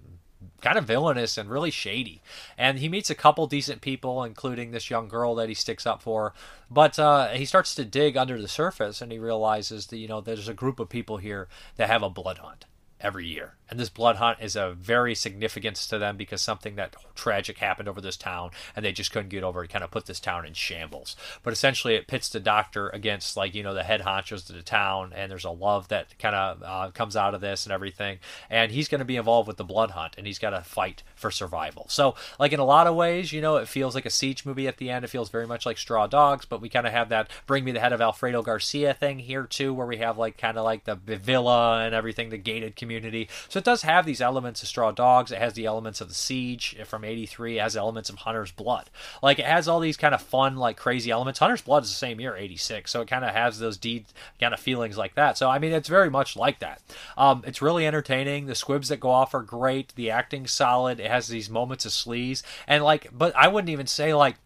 [0.62, 2.22] kind of villainous and really shady.
[2.58, 6.02] And he meets a couple decent people, including this young girl that he sticks up
[6.02, 6.34] for.
[6.70, 10.22] But uh, he starts to dig under the surface and he realizes that, you know,
[10.22, 12.66] there's a group of people here that have a blood hunt
[13.00, 13.56] every year.
[13.72, 17.88] And this blood hunt is a very significance to them because something that tragic happened
[17.88, 20.46] over this town and they just couldn't get over it, kind of put this town
[20.46, 21.16] in shambles.
[21.42, 24.62] But essentially, it pits the doctor against, like, you know, the head honchos of the
[24.62, 28.20] town, and there's a love that kind of uh, comes out of this and everything.
[28.50, 31.04] And he's going to be involved with the blood hunt and he's got to fight
[31.16, 31.86] for survival.
[31.88, 34.68] So, like, in a lot of ways, you know, it feels like a siege movie
[34.68, 35.06] at the end.
[35.06, 37.72] It feels very much like Straw Dogs, but we kind of have that Bring Me
[37.72, 40.84] the Head of Alfredo Garcia thing here, too, where we have, like, kind of like
[40.84, 43.30] the villa and everything, the gated community.
[43.48, 45.32] So it does have these elements of Straw Dogs.
[45.32, 47.60] It has the elements of the Siege from '83.
[47.60, 48.90] It has elements of Hunter's Blood.
[49.22, 51.38] Like it has all these kind of fun, like crazy elements.
[51.38, 54.06] Hunter's Blood is the same year, '86, so it kind of has those deed
[54.40, 55.38] kind of feelings like that.
[55.38, 56.82] So I mean, it's very much like that.
[57.16, 58.48] Um, it's really entertaining.
[58.48, 59.94] The squibs that go off are great.
[59.96, 61.00] The acting's solid.
[61.00, 64.38] It has these moments of sleaze, and like, but I wouldn't even say like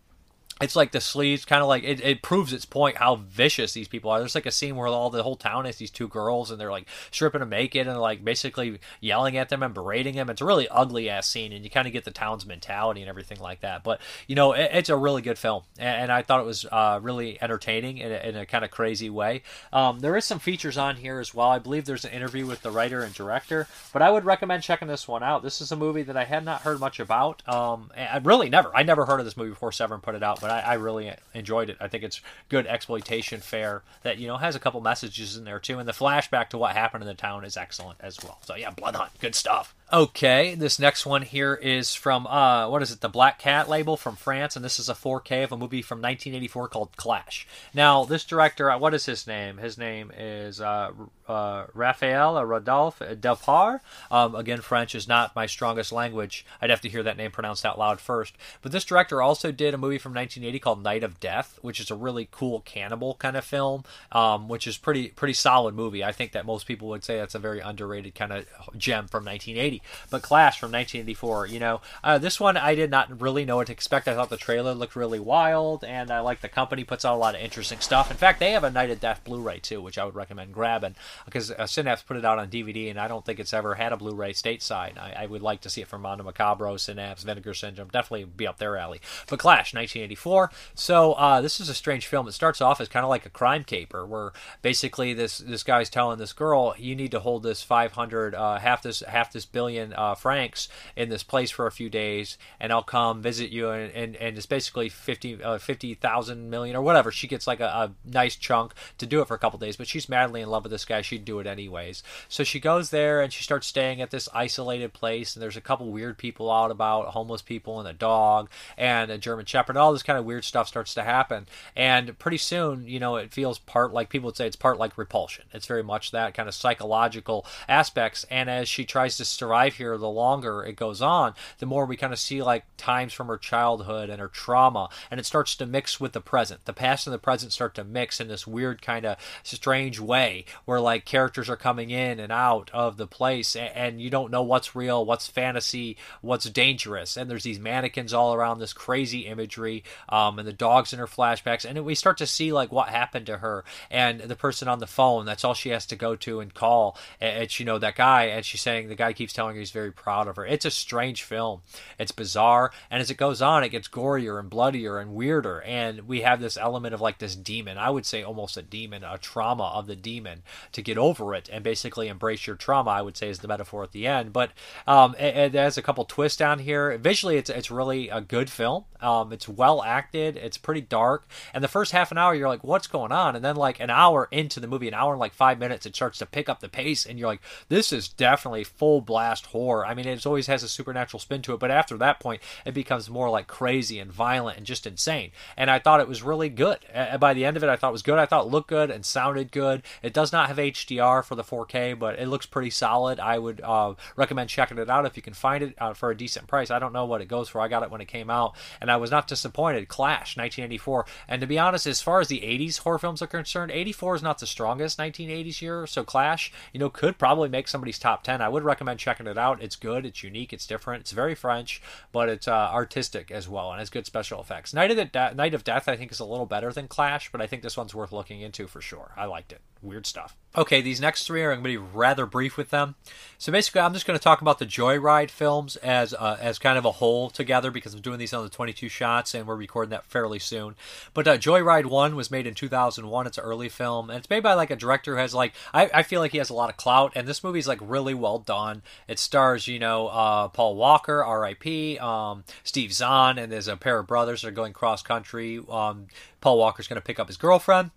[0.62, 3.90] it's like the sleeves kind of like it, it proves its point how vicious these
[3.90, 4.20] people are.
[4.20, 6.72] There's like a scene where all the whole town is these two girls and they're
[6.72, 10.30] like stripping them naked and like basically yelling at them and berating them.
[10.30, 13.10] It's a really ugly ass scene and you kind of get the town's mentality and
[13.10, 13.84] everything like that.
[13.84, 16.66] But you know it, it's a really good film and, and i thought it was
[16.72, 19.44] uh, really entertaining in a, in a kind of crazy way.
[19.74, 21.50] Um, there is some features on here as well.
[21.50, 24.88] I believe there's an interview with the writer and director but i would recommend checking
[24.88, 25.44] this one out.
[25.44, 28.74] This is a movie that i had not heard much about um, I really never
[28.74, 31.12] i never heard of this movie before Severin put it out but I, I really
[31.34, 31.78] enjoyed it.
[31.80, 35.60] I think it's good exploitation fare that you know has a couple messages in there
[35.60, 38.38] too, and the flashback to what happened in the town is excellent as well.
[38.44, 39.74] So yeah, Blood Hunt, good stuff.
[39.94, 43.02] Okay, this next one here is from uh, what is it?
[43.02, 46.00] The Black Cat label from France, and this is a 4K of a movie from
[46.00, 47.46] 1984 called Clash.
[47.72, 49.58] Now, this director, uh, what is his name?
[49.58, 50.90] His name is uh,
[51.28, 53.80] uh, Raphael Rodolphe Delpard.
[54.10, 56.48] Um, again, French is not my strongest language.
[56.60, 58.36] I'd have to hear that name pronounced out loud first.
[58.64, 61.92] But this director also did a movie from 1980 called Night of Death, which is
[61.92, 66.04] a really cool cannibal kind of film, um, which is pretty pretty solid movie.
[66.04, 68.46] I think that most people would say that's a very underrated kind of
[68.78, 69.75] gem from 1980.
[70.10, 73.68] But Clash from 1984, you know, uh, this one I did not really know what
[73.68, 74.08] to expect.
[74.08, 77.18] I thought the trailer looked really wild, and I like the company puts out a
[77.18, 78.12] lot of interesting stuff.
[78.12, 80.96] In fact, they have a Night of Death Blu-ray too, which I would recommend grabbing
[81.26, 83.94] because uh, Synapse put it out on DVD, and I don't think it's ever had
[83.94, 84.98] a Blu-ray stateside.
[84.98, 88.48] I, I would like to see it from Mondo Macabro, Synapse, Vinegar Syndrome, definitely be
[88.48, 89.02] up their alley.
[89.28, 90.52] But Clash, 1984.
[90.74, 92.28] So uh, this is a strange film.
[92.28, 95.90] It starts off as kind of like a crime caper, where basically this this guy's
[95.90, 99.65] telling this girl, "You need to hold this 500, uh, half this half this billion
[99.96, 103.92] uh, francs in this place for a few days, and I'll come visit you." And
[103.92, 107.12] and, and it's basically 50 uh, 50,000 million or whatever.
[107.12, 109.88] She gets like a, a nice chunk to do it for a couple days, but
[109.88, 111.02] she's madly in love with this guy.
[111.02, 112.04] She'd do it anyways.
[112.30, 115.62] So she goes there and she starts staying at this isolated place, and there's a
[115.62, 119.78] couple weird people out about, homeless people and a dog and a German Shepherd.
[119.78, 123.34] All this kind of weird stuff starts to happen, and pretty soon, you know, it
[123.34, 125.46] feels part like people would say it's part like repulsion.
[125.54, 128.26] It's very much that kind of psychological aspects.
[128.30, 131.98] And as she tries to survive here, the longer it goes on, the more we
[131.98, 135.66] kind of see like times from her childhood and her trauma, and it starts to
[135.66, 136.66] mix with the present.
[136.66, 140.46] The past and the present start to mix in this weird kind of strange way,
[140.66, 144.32] where like characters are coming in and out of the place, and, and you don't
[144.32, 147.18] know what's real, what's fantasy, what's dangerous.
[147.18, 151.08] And there's these mannequins all around this crazy imagery, um, and the dogs in her
[151.08, 154.80] flashbacks, and we start to see like what happened to her and the person on
[154.80, 155.26] the phone.
[155.26, 156.98] That's all she has to go to and call.
[157.22, 159.92] And you know that guy, and she's saying the guy keeps telling her he's very
[159.92, 160.46] proud of her.
[160.46, 161.62] It's a strange film.
[162.00, 165.62] It's bizarre, and as it goes on, it gets gorier and bloodier and weirder.
[165.62, 167.78] And we have this element of like this demon.
[167.78, 171.50] I would say almost a demon, a trauma of the demon to get over it
[171.52, 172.92] and basically embrace your trauma.
[172.92, 174.34] I would say is the metaphor at the end.
[174.34, 174.52] But
[174.88, 176.98] um, it, it has a couple twists down here.
[176.98, 178.86] Visually, it's it's really a good film.
[179.02, 180.38] Um, it's well acted.
[180.38, 181.28] It's pretty dark.
[181.54, 183.36] And the first half an hour, you're like, what's going on?
[183.36, 185.96] And then like an hour into the movie, an hour and like five minutes, it
[185.96, 189.86] starts to pick up the pace, and you're like, this is definitely full blast horror.
[189.86, 192.74] I mean, it always has a supernatural spin to it, but after that point, it
[192.74, 195.32] becomes more like crazy and violent and just insane.
[195.58, 196.80] And I thought it was really good.
[196.94, 198.20] And by the end of it, I thought it was good.
[198.20, 199.84] I thought it looked good and sounded good.
[200.02, 203.20] It does not have HDR for the 4K, but it looks pretty solid.
[203.20, 206.18] I would uh, recommend checking it out if you can find it uh, for a
[206.18, 206.72] decent price.
[206.72, 207.62] I don't know what it goes for.
[207.62, 209.88] I got it when it came out, and I was not disappointed.
[209.88, 211.06] Clash, 1984.
[211.28, 214.24] And to be honest, as far as the 80s horror films are concerned, 84 is
[214.24, 215.88] not the strongest 1980s year.
[215.88, 218.42] So Clash, you know, could probably make somebody's top 10.
[218.42, 219.62] I would recommend checking it out.
[219.62, 220.06] It's good.
[220.06, 220.54] It's unique.
[220.54, 221.02] It's different.
[221.02, 224.74] It's very French, but it's uh, artistic as well and has good special effects.
[224.74, 227.32] Night of the De- Night of Death, I think, is a little better than Clash,
[227.32, 229.12] but I think this one's worth looking into for sure.
[229.16, 229.62] I liked it.
[229.86, 230.36] Weird stuff.
[230.58, 232.96] Okay, these next three are going to be rather brief with them.
[233.38, 236.80] So basically, I'm just going to talk about the Joyride films as uh, as kind
[236.80, 239.92] of a whole together because I'm doing these on the 22 shots and we're recording
[239.92, 240.74] that fairly soon.
[241.14, 243.28] But uh, Joyride One was made in 2001.
[243.28, 245.92] It's an early film and it's made by like a director who has like I,
[245.94, 248.40] I feel like he has a lot of clout and this movie's like really well
[248.40, 248.82] done.
[249.08, 252.00] It stars you know uh, Paul Walker, R.I.P.
[252.00, 255.60] Um, Steve Zahn, and there's a pair of brothers that are going cross country.
[255.70, 256.08] Um,
[256.42, 257.92] Paul Walker's going to pick up his girlfriend.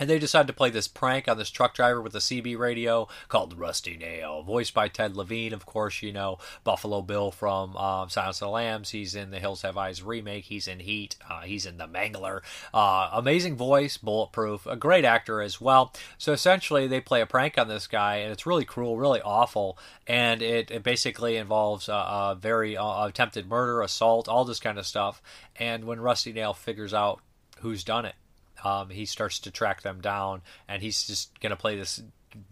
[0.00, 3.08] And they decided to play this prank on this truck driver with a CB radio
[3.28, 8.08] called Rusty Nail, voiced by Ted Levine, of course, you know, Buffalo Bill from um,
[8.08, 8.90] Silence of the Lambs.
[8.90, 10.44] He's in the Hills Have Eyes remake.
[10.44, 11.16] He's in Heat.
[11.28, 12.40] Uh, he's in The Mangler.
[12.72, 15.92] Uh, amazing voice, bulletproof, a great actor as well.
[16.16, 19.76] So essentially, they play a prank on this guy, and it's really cruel, really awful.
[20.06, 24.78] And it, it basically involves a, a very uh, attempted murder, assault, all this kind
[24.78, 25.20] of stuff.
[25.56, 27.20] And when Rusty Nail figures out
[27.58, 28.14] who's done it,
[28.64, 32.02] um, he starts to track them down, and he's just gonna play this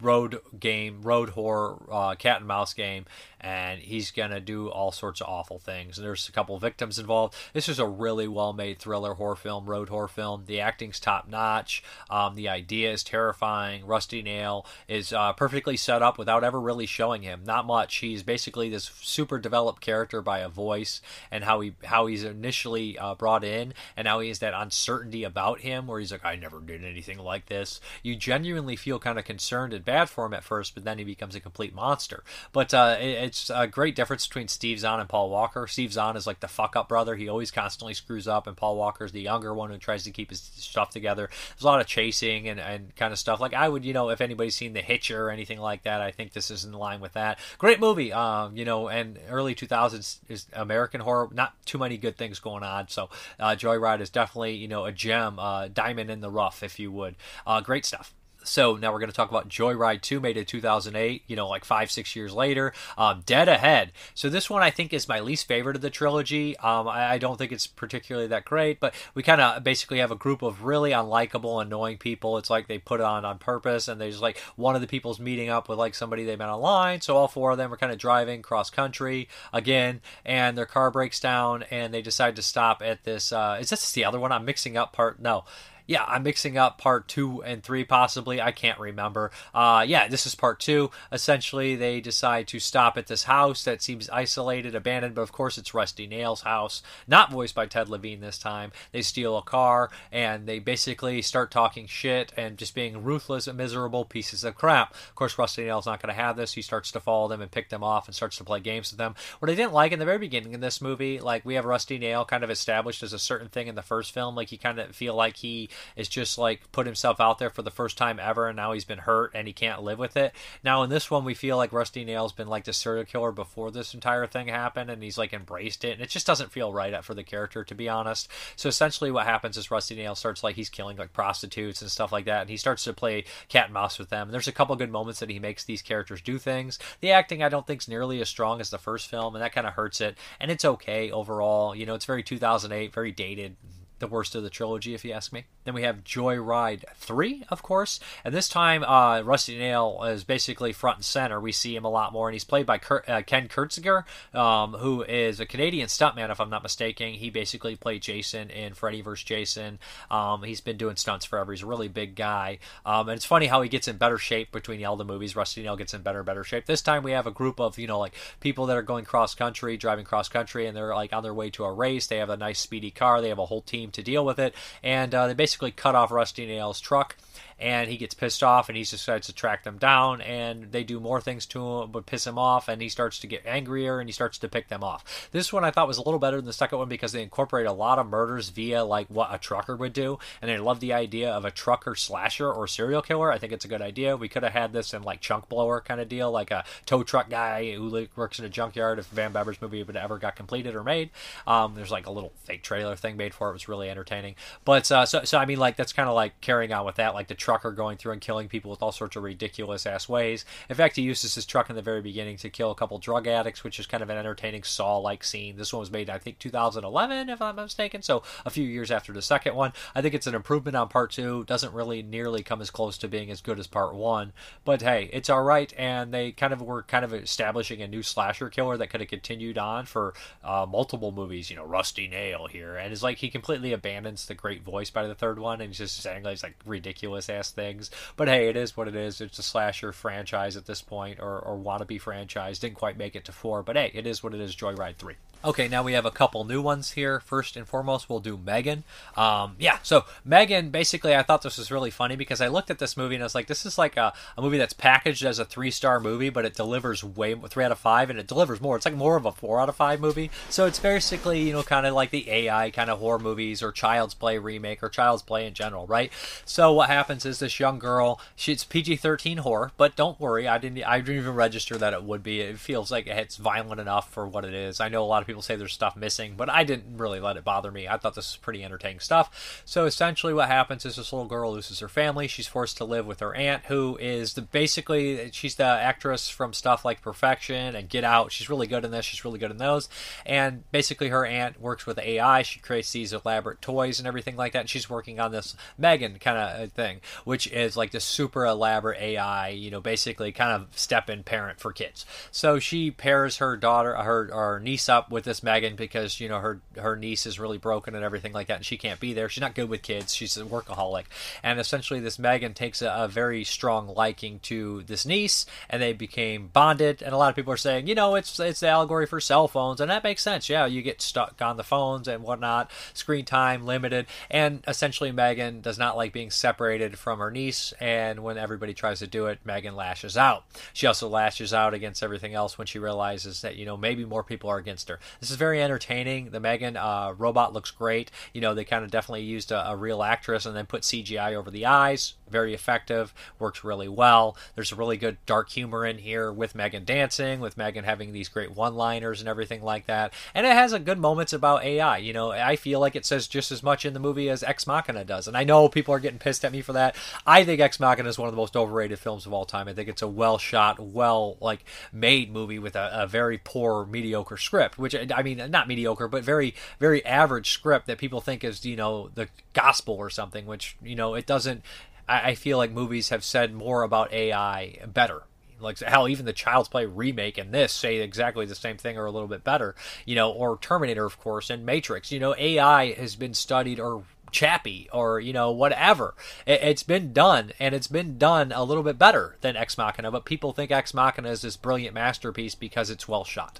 [0.01, 3.05] road game, road horror, uh, cat and mouse game,
[3.39, 5.97] and he's gonna do all sorts of awful things.
[5.97, 7.35] And there's a couple victims involved.
[7.53, 10.43] This is a really well-made thriller horror film, road horror film.
[10.45, 11.83] The acting's top notch.
[12.09, 13.85] Um, the idea is terrifying.
[13.85, 17.41] Rusty Nail is uh, perfectly set up without ever really showing him.
[17.45, 17.97] Not much.
[17.97, 22.97] He's basically this super developed character by a voice and how he how he's initially
[22.97, 26.35] uh, brought in, and now he has that uncertainty about him where he's like, I
[26.35, 27.81] never did anything like this.
[28.03, 31.35] You genuinely feel kind of concerned bad for him at first, but then he becomes
[31.35, 32.23] a complete monster.
[32.51, 35.67] But uh, it, it's a great difference between Steve Zahn and Paul Walker.
[35.67, 37.15] Steve Zahn is like the fuck up brother.
[37.15, 40.11] He always constantly screws up, and Paul Walker is the younger one who tries to
[40.11, 41.29] keep his stuff together.
[41.49, 43.39] There's a lot of chasing and, and kind of stuff.
[43.39, 46.11] Like I would, you know, if anybody's seen The Hitcher or anything like that, I
[46.11, 47.39] think this is in line with that.
[47.57, 51.29] Great movie, um, you know, and early 2000s is American horror.
[51.31, 52.87] Not too many good things going on.
[52.87, 56.79] So uh, Joyride is definitely, you know, a gem, uh, diamond in the rough, if
[56.79, 57.15] you would.
[57.45, 61.23] Uh, great stuff so now we're going to talk about Joyride 2, made in 2008,
[61.27, 62.73] you know, like five, six years later.
[62.97, 63.91] Um, Dead Ahead.
[64.13, 66.57] So this one I think is my least favorite of the trilogy.
[66.57, 70.11] Um, I, I, don't think it's particularly that great, but we kind of basically have
[70.11, 72.37] a group of really unlikable, annoying people.
[72.37, 75.19] It's like they put it on on purpose, and there's like one of the people's
[75.19, 77.01] meeting up with like somebody they met online.
[77.01, 80.91] So all four of them are kind of driving cross country again, and their car
[80.91, 83.31] breaks down, and they decide to stop at this.
[83.31, 84.31] Uh, is this the other one?
[84.31, 85.19] I'm mixing up part.
[85.19, 85.43] No,
[85.87, 88.41] yeah, I'm mixing up part two and three, possibly.
[88.41, 89.31] I can't remember.
[89.53, 90.91] Uh, yeah, this is part two.
[91.11, 95.57] Essentially, they decide to stop at this house that seems isolated, abandoned, but of course,
[95.57, 98.71] it's Rusty Nail's house, not voiced by Ted Levine this time.
[98.91, 103.57] They steal a car and they basically start talking shit and just being ruthless and
[103.57, 104.93] miserable pieces of crap.
[104.93, 106.53] Of course, Rusty Nail's not going to have this.
[106.53, 108.97] He starts to follow them and pick them off and starts to play games with
[108.97, 109.15] them.
[109.39, 111.97] What I didn't like in the very beginning in this movie, like we have Rusty
[111.97, 114.79] Nail kind of established as a certain thing in the first film, like you kind
[114.79, 118.19] of feel like he is just like put himself out there for the first time
[118.19, 120.33] ever and now he's been hurt and he can't live with it.
[120.63, 123.71] Now in this one we feel like Rusty Nail's been like the serial killer before
[123.71, 126.91] this entire thing happened and he's like embraced it and it just doesn't feel right
[127.03, 128.27] for the character to be honest.
[128.55, 132.11] So essentially what happens is Rusty Nail starts like he's killing like prostitutes and stuff
[132.11, 134.27] like that and he starts to play cat and mouse with them.
[134.27, 136.79] And there's a couple good moments that he makes these characters do things.
[136.99, 139.53] The acting I don't think is nearly as strong as the first film and that
[139.53, 141.75] kind of hurts it and it's okay overall.
[141.75, 143.55] You know, it's very 2008, very dated
[144.01, 145.45] the worst of the trilogy, if you ask me.
[145.63, 147.99] Then we have Joyride 3, of course.
[148.25, 151.39] And this time, uh, Rusty Nail is basically front and center.
[151.39, 154.73] We see him a lot more, and he's played by Kurt, uh, Ken Kirzinger, um,
[154.73, 157.13] who is a Canadian stuntman, if I'm not mistaken.
[157.13, 159.23] He basically played Jason in Freddy vs.
[159.23, 159.79] Jason.
[160.09, 161.53] Um, he's been doing stunts forever.
[161.53, 162.59] He's a really big guy.
[162.85, 165.35] Um, and it's funny how he gets in better shape between the movies.
[165.35, 166.65] Rusty Nail gets in better and better shape.
[166.65, 169.35] This time, we have a group of, you know, like people that are going cross
[169.35, 172.07] country, driving cross country, and they're like on their way to a race.
[172.07, 173.21] They have a nice, speedy car.
[173.21, 174.53] They have a whole team to deal with it.
[174.83, 177.17] And uh, they basically cut off Rusty Nail's truck
[177.59, 180.99] and he gets pissed off and he decides to track them down and they do
[180.99, 184.09] more things to him but piss him off and he starts to get angrier and
[184.09, 185.29] he starts to pick them off.
[185.31, 187.67] This one i thought was a little better than the second one because they incorporate
[187.67, 190.93] a lot of murders via like what a trucker would do and i love the
[190.93, 193.31] idea of a trucker slasher or serial killer.
[193.31, 194.17] I think it's a good idea.
[194.17, 197.03] We could have had this in like chunk blower kind of deal like a tow
[197.03, 200.75] truck guy who works in a junkyard if van Bebber's movie would ever got completed
[200.75, 201.09] or made.
[201.45, 204.35] Um, there's like a little fake trailer thing made for it, it was really entertaining.
[204.65, 207.13] But uh, so, so i mean like that's kind of like carrying on with that.
[207.13, 210.43] Like the trucker going through and killing people with all sorts of ridiculous ass ways.
[210.69, 213.25] In fact, he uses his truck in the very beginning to kill a couple drug
[213.25, 215.55] addicts, which is kind of an entertaining Saw like scene.
[215.55, 218.91] This one was made, I think, 2011, if I'm not mistaken, so a few years
[218.91, 219.71] after the second one.
[219.95, 221.45] I think it's an improvement on part two.
[221.45, 224.33] Doesn't really nearly come as close to being as good as part one,
[224.65, 225.73] but hey, it's all right.
[225.77, 229.09] And they kind of were kind of establishing a new slasher killer that could have
[229.09, 230.13] continued on for
[230.43, 231.49] uh, multiple movies.
[231.49, 235.07] You know, Rusty Nail here, and it's like he completely abandons the great voice by
[235.07, 237.91] the third one, and he's just saying these like ridiculous ass things.
[238.15, 239.21] But hey, it is what it is.
[239.21, 242.59] It's a slasher franchise at this point, or, or wannabe franchise.
[242.59, 244.55] Didn't quite make it to four, but hey, it is what it is.
[244.55, 245.15] Joyride 3.
[245.43, 247.19] Okay, now we have a couple new ones here.
[247.19, 248.83] First and foremost, we'll do Megan.
[249.17, 252.77] Um, yeah, so Megan, basically, I thought this was really funny because I looked at
[252.77, 255.39] this movie and I was like, this is like a, a movie that's packaged as
[255.39, 258.61] a three star movie, but it delivers way three out of five, and it delivers
[258.61, 258.75] more.
[258.75, 260.29] It's like more of a four out of five movie.
[260.47, 263.71] So it's basically, you know, kind of like the AI kind of horror movies or
[263.71, 266.11] Child's Play remake or Child's Play in general, right?
[266.45, 270.59] So what happens is this young girl, she's PG thirteen horror, but don't worry, I
[270.59, 272.41] didn't, I didn't even register that it would be.
[272.41, 274.79] It feels like it's violent enough for what it is.
[274.79, 277.37] I know a lot of people say there's stuff missing, but I didn't really let
[277.37, 277.87] it bother me.
[277.87, 279.61] I thought this was pretty entertaining stuff.
[279.65, 282.27] So essentially, what happens is this little girl loses her family.
[282.27, 286.53] She's forced to live with her aunt, who is the basically she's the actress from
[286.53, 288.31] stuff like Perfection and Get Out.
[288.31, 289.05] She's really good in this.
[289.05, 289.87] She's really good in those.
[290.25, 292.41] And basically, her aunt works with AI.
[292.41, 294.61] She creates these elaborate toys and everything like that.
[294.61, 298.99] And she's working on this Megan kind of thing, which is like this super elaborate
[298.99, 299.49] AI.
[299.49, 302.05] You know, basically kind of step in parent for kids.
[302.31, 306.27] So she pairs her daughter, her, her niece up with with this Megan because you
[306.27, 309.13] know her her niece is really broken and everything like that, and she can't be
[309.13, 309.29] there.
[309.29, 310.15] She's not good with kids.
[310.15, 311.05] She's a workaholic,
[311.43, 315.93] and essentially this Megan takes a, a very strong liking to this niece, and they
[315.93, 317.03] became bonded.
[317.03, 319.47] And a lot of people are saying, you know, it's it's the allegory for cell
[319.47, 320.49] phones, and that makes sense.
[320.49, 325.61] Yeah, you get stuck on the phones and whatnot, screen time limited, and essentially Megan
[325.61, 329.39] does not like being separated from her niece, and when everybody tries to do it,
[329.45, 330.45] Megan lashes out.
[330.73, 334.23] She also lashes out against everything else when she realizes that you know maybe more
[334.23, 334.99] people are against her.
[335.19, 336.29] This is very entertaining.
[336.31, 338.11] The Megan uh, robot looks great.
[338.33, 341.33] You know they kind of definitely used a, a real actress and then put CGI
[341.33, 342.13] over the eyes.
[342.29, 343.13] Very effective.
[343.39, 344.37] Works really well.
[344.55, 348.29] There's a really good dark humor in here with Megan dancing, with Megan having these
[348.29, 350.13] great one-liners and everything like that.
[350.33, 351.97] And it has a good moments about AI.
[351.97, 354.65] You know I feel like it says just as much in the movie as Ex
[354.65, 355.27] Machina does.
[355.27, 356.95] And I know people are getting pissed at me for that.
[357.25, 359.67] I think Ex Machina is one of the most overrated films of all time.
[359.67, 363.85] I think it's a well shot, well like made movie with a, a very poor,
[363.85, 364.77] mediocre script.
[364.77, 368.75] Which I mean, not mediocre, but very, very average script that people think is you
[368.75, 370.45] know the gospel or something.
[370.45, 371.63] Which you know it doesn't.
[372.07, 375.23] I, I feel like movies have said more about AI better
[375.59, 379.05] like hell even the child's play remake and this say exactly the same thing or
[379.05, 379.75] a little bit better
[380.07, 384.03] you know or terminator of course and matrix you know ai has been studied or
[384.31, 386.15] Chappie or you know whatever.
[386.45, 390.11] It, has been done, and it's been done a little bit better than Ex Machina.
[390.11, 393.59] But people think Ex Machina is this brilliant masterpiece because it's well shot.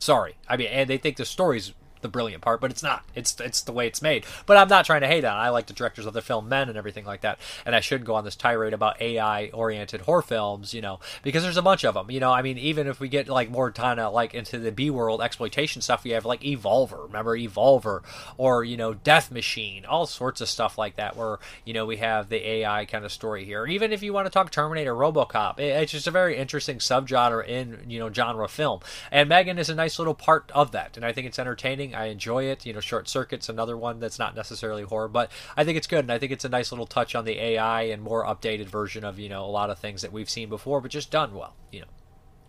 [0.00, 1.72] Sorry, I mean, and they think the story's
[2.02, 3.04] the brilliant part, but it's not.
[3.14, 4.24] It's it's the way it's made.
[4.46, 5.36] But I'm not trying to hate on.
[5.36, 7.38] I like the directors of the film Men and everything like that.
[7.64, 11.42] And I should go on this tirade about AI oriented horror films, you know, because
[11.42, 12.10] there's a bunch of them.
[12.10, 14.72] You know, I mean, even if we get like more kind of like into the
[14.72, 17.04] B world exploitation stuff, we have like Evolver.
[17.04, 18.02] Remember Evolver,
[18.36, 21.16] or you know, Death Machine, all sorts of stuff like that.
[21.16, 23.66] Where you know we have the AI kind of story here.
[23.66, 27.84] Even if you want to talk Terminator, RoboCop, it's just a very interesting subgenre in
[27.88, 28.80] you know genre film.
[29.10, 31.89] And Megan is a nice little part of that, and I think it's entertaining.
[31.94, 32.66] I enjoy it.
[32.66, 36.00] You know, Short Circuit's another one that's not necessarily horror, but I think it's good,
[36.00, 39.04] and I think it's a nice little touch on the AI and more updated version
[39.04, 41.54] of you know a lot of things that we've seen before, but just done well.
[41.70, 41.86] You know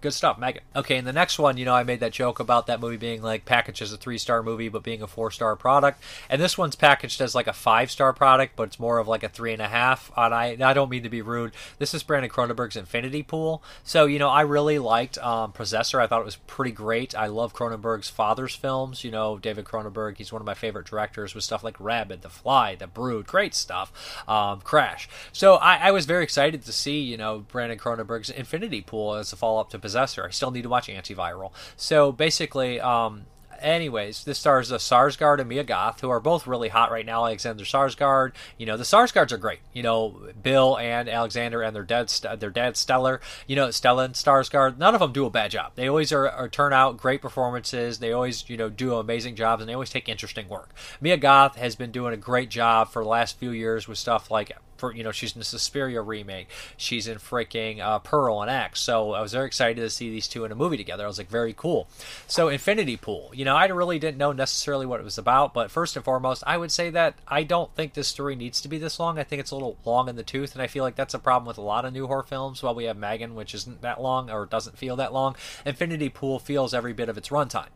[0.01, 0.63] good stuff, Megan.
[0.75, 3.21] Okay, and the next one, you know, I made that joke about that movie being
[3.21, 6.01] like packaged as a three star movie, but being a four star product.
[6.29, 9.23] And this one's packaged as like a five star product, but it's more of like
[9.23, 10.11] a three and a half.
[10.17, 11.53] And I, I don't mean to be rude.
[11.77, 13.63] This is Brandon Cronenberg's Infinity Pool.
[13.83, 16.01] So, you know, I really liked um, Possessor.
[16.01, 17.15] I thought it was pretty great.
[17.15, 19.03] I love Cronenberg's father's films.
[19.03, 22.29] You know, David Cronenberg, he's one of my favorite directors with stuff like Rabid, The
[22.29, 23.27] Fly, The Brood.
[23.27, 24.23] Great stuff.
[24.27, 25.07] Um, Crash.
[25.31, 29.31] So I, I was very excited to see, you know, Brandon Cronenberg's Infinity Pool as
[29.31, 30.25] a follow up to Possessor Possessor.
[30.25, 31.51] I still need to watch Antiviral.
[31.75, 33.25] So basically, um,
[33.59, 37.25] anyways, this stars uh, Skarsgård and Mia Goth, who are both really hot right now.
[37.25, 39.59] Alexander Skarsgård, you know, the Skarsgårds are great.
[39.73, 42.07] You know, Bill and Alexander and their dad,
[42.39, 43.19] their dad Stellan.
[43.47, 44.77] You know, Stellan Skarsgård.
[44.77, 45.73] None of them do a bad job.
[45.75, 47.99] They always are, are, turn out great performances.
[47.99, 50.73] They always, you know, do amazing jobs, and they always take interesting work.
[51.01, 54.31] Mia Goth has been doing a great job for the last few years with stuff
[54.31, 54.51] like
[54.81, 56.49] for you know she's in the Suspiria remake.
[56.75, 58.81] She's in freaking uh, Pearl and X.
[58.81, 61.05] So I was very excited to see these two in a movie together.
[61.05, 61.87] I was like, very cool.
[62.27, 63.31] So Infinity Pool.
[63.33, 66.43] You know, I really didn't know necessarily what it was about, but first and foremost,
[66.47, 69.19] I would say that I don't think this story needs to be this long.
[69.19, 71.19] I think it's a little long in the tooth, and I feel like that's a
[71.19, 72.63] problem with a lot of new horror films.
[72.63, 76.39] While we have Megan, which isn't that long or doesn't feel that long, Infinity Pool
[76.39, 77.69] feels every bit of its runtime.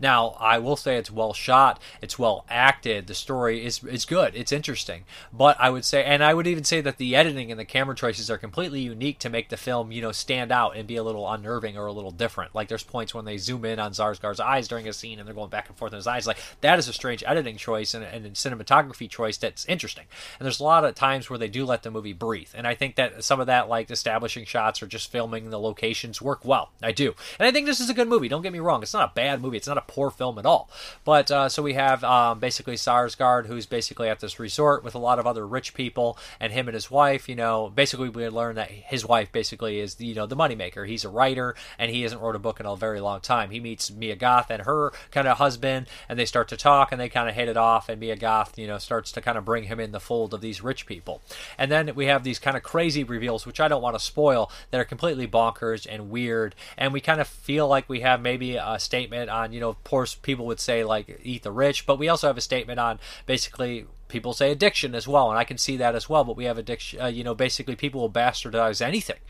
[0.00, 4.34] Now, I will say it's well shot, it's well acted, the story is is good,
[4.34, 5.04] it's interesting.
[5.32, 7.94] But I would say, and I would even say that the editing and the camera
[7.94, 11.02] choices are completely unique to make the film, you know, stand out and be a
[11.02, 12.54] little unnerving or a little different.
[12.54, 15.34] Like there's points when they zoom in on Skarsgård's eyes during a scene and they're
[15.34, 16.26] going back and forth in his eyes.
[16.26, 20.04] Like that is a strange editing choice and, and cinematography choice that's interesting.
[20.38, 22.50] And there's a lot of times where they do let the movie breathe.
[22.54, 26.22] And I think that some of that, like establishing shots or just filming the locations,
[26.22, 26.70] work well.
[26.82, 27.14] I do.
[27.38, 28.28] And I think this is a good movie.
[28.28, 28.82] Don't get me wrong.
[28.82, 29.56] It's not a bad movie.
[29.56, 30.68] It's not a poor film at all.
[31.04, 34.98] But uh, so we have um, basically Skarsgård, who's basically at this resort with a
[34.98, 37.28] lot of other rich people, and him and his wife.
[37.28, 40.86] You know, basically we learn that his wife basically is you know the moneymaker.
[40.86, 43.50] He's a writer, and he hasn't wrote a book in a very long time.
[43.50, 47.00] He meets Mia Goth and her kind of husband, and they start to talk, and
[47.00, 47.88] they kind of hit it off.
[47.88, 50.40] And Mia Goth, you know, starts to kind of bring him in the fold of
[50.40, 51.22] these rich people.
[51.56, 54.50] And then we have these kind of crazy reveals, which I don't want to spoil,
[54.70, 56.54] that are completely bonkers and weird.
[56.76, 59.82] And we kind of feel like we have maybe a statement on, you know, of
[59.84, 62.98] course, people would say like eat the rich, but we also have a statement on
[63.26, 66.24] basically people say addiction as well, and I can see that as well.
[66.24, 69.20] But we have addiction, uh, you know, basically people will bastardize anything.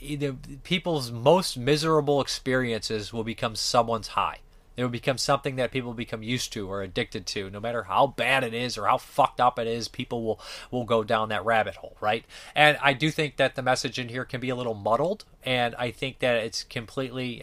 [0.00, 0.34] Either
[0.64, 4.40] people's most miserable experiences will become someone's high.
[4.76, 7.50] It will become something that people become used to or addicted to.
[7.50, 10.84] No matter how bad it is or how fucked up it is, people will will
[10.84, 12.24] go down that rabbit hole, right?
[12.54, 15.74] And I do think that the message in here can be a little muddled, and
[15.76, 17.42] I think that it's completely,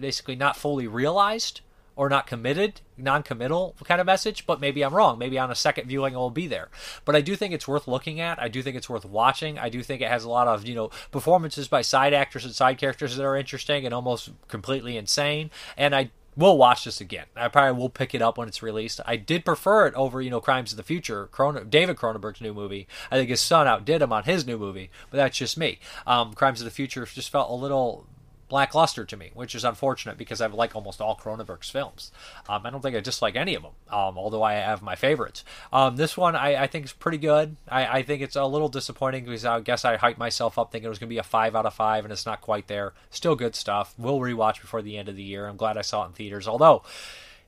[0.00, 1.60] basically, not fully realized
[1.94, 5.18] or not committed, non-committal kind of message, but maybe I'm wrong.
[5.18, 6.68] Maybe on a second viewing it will be there.
[7.04, 8.40] But I do think it's worth looking at.
[8.40, 9.58] I do think it's worth watching.
[9.58, 12.54] I do think it has a lot of, you know, performances by side actors and
[12.54, 15.50] side characters that are interesting and almost completely insane.
[15.76, 17.26] And I will watch this again.
[17.36, 19.00] I probably will pick it up when it's released.
[19.06, 21.28] I did prefer it over, you know, Crimes of the Future,
[21.68, 22.86] David Cronenberg's new movie.
[23.10, 25.78] I think his son outdid him on his new movie, but that's just me.
[26.06, 28.06] Um, Crimes of the Future just felt a little
[28.52, 32.12] lackluster to me, which is unfortunate because I like almost all Cronenberg's films.
[32.48, 35.44] Um, I don't think I dislike any of them, um, although I have my favorites.
[35.72, 37.56] Um, this one I, I, think is pretty good.
[37.68, 40.86] I, I, think it's a little disappointing because I guess I hyped myself up thinking
[40.86, 42.92] it was going to be a 5 out of 5, and it's not quite there.
[43.10, 43.94] Still good stuff.
[43.96, 45.46] We'll rewatch before the end of the year.
[45.46, 46.82] I'm glad I saw it in theaters, although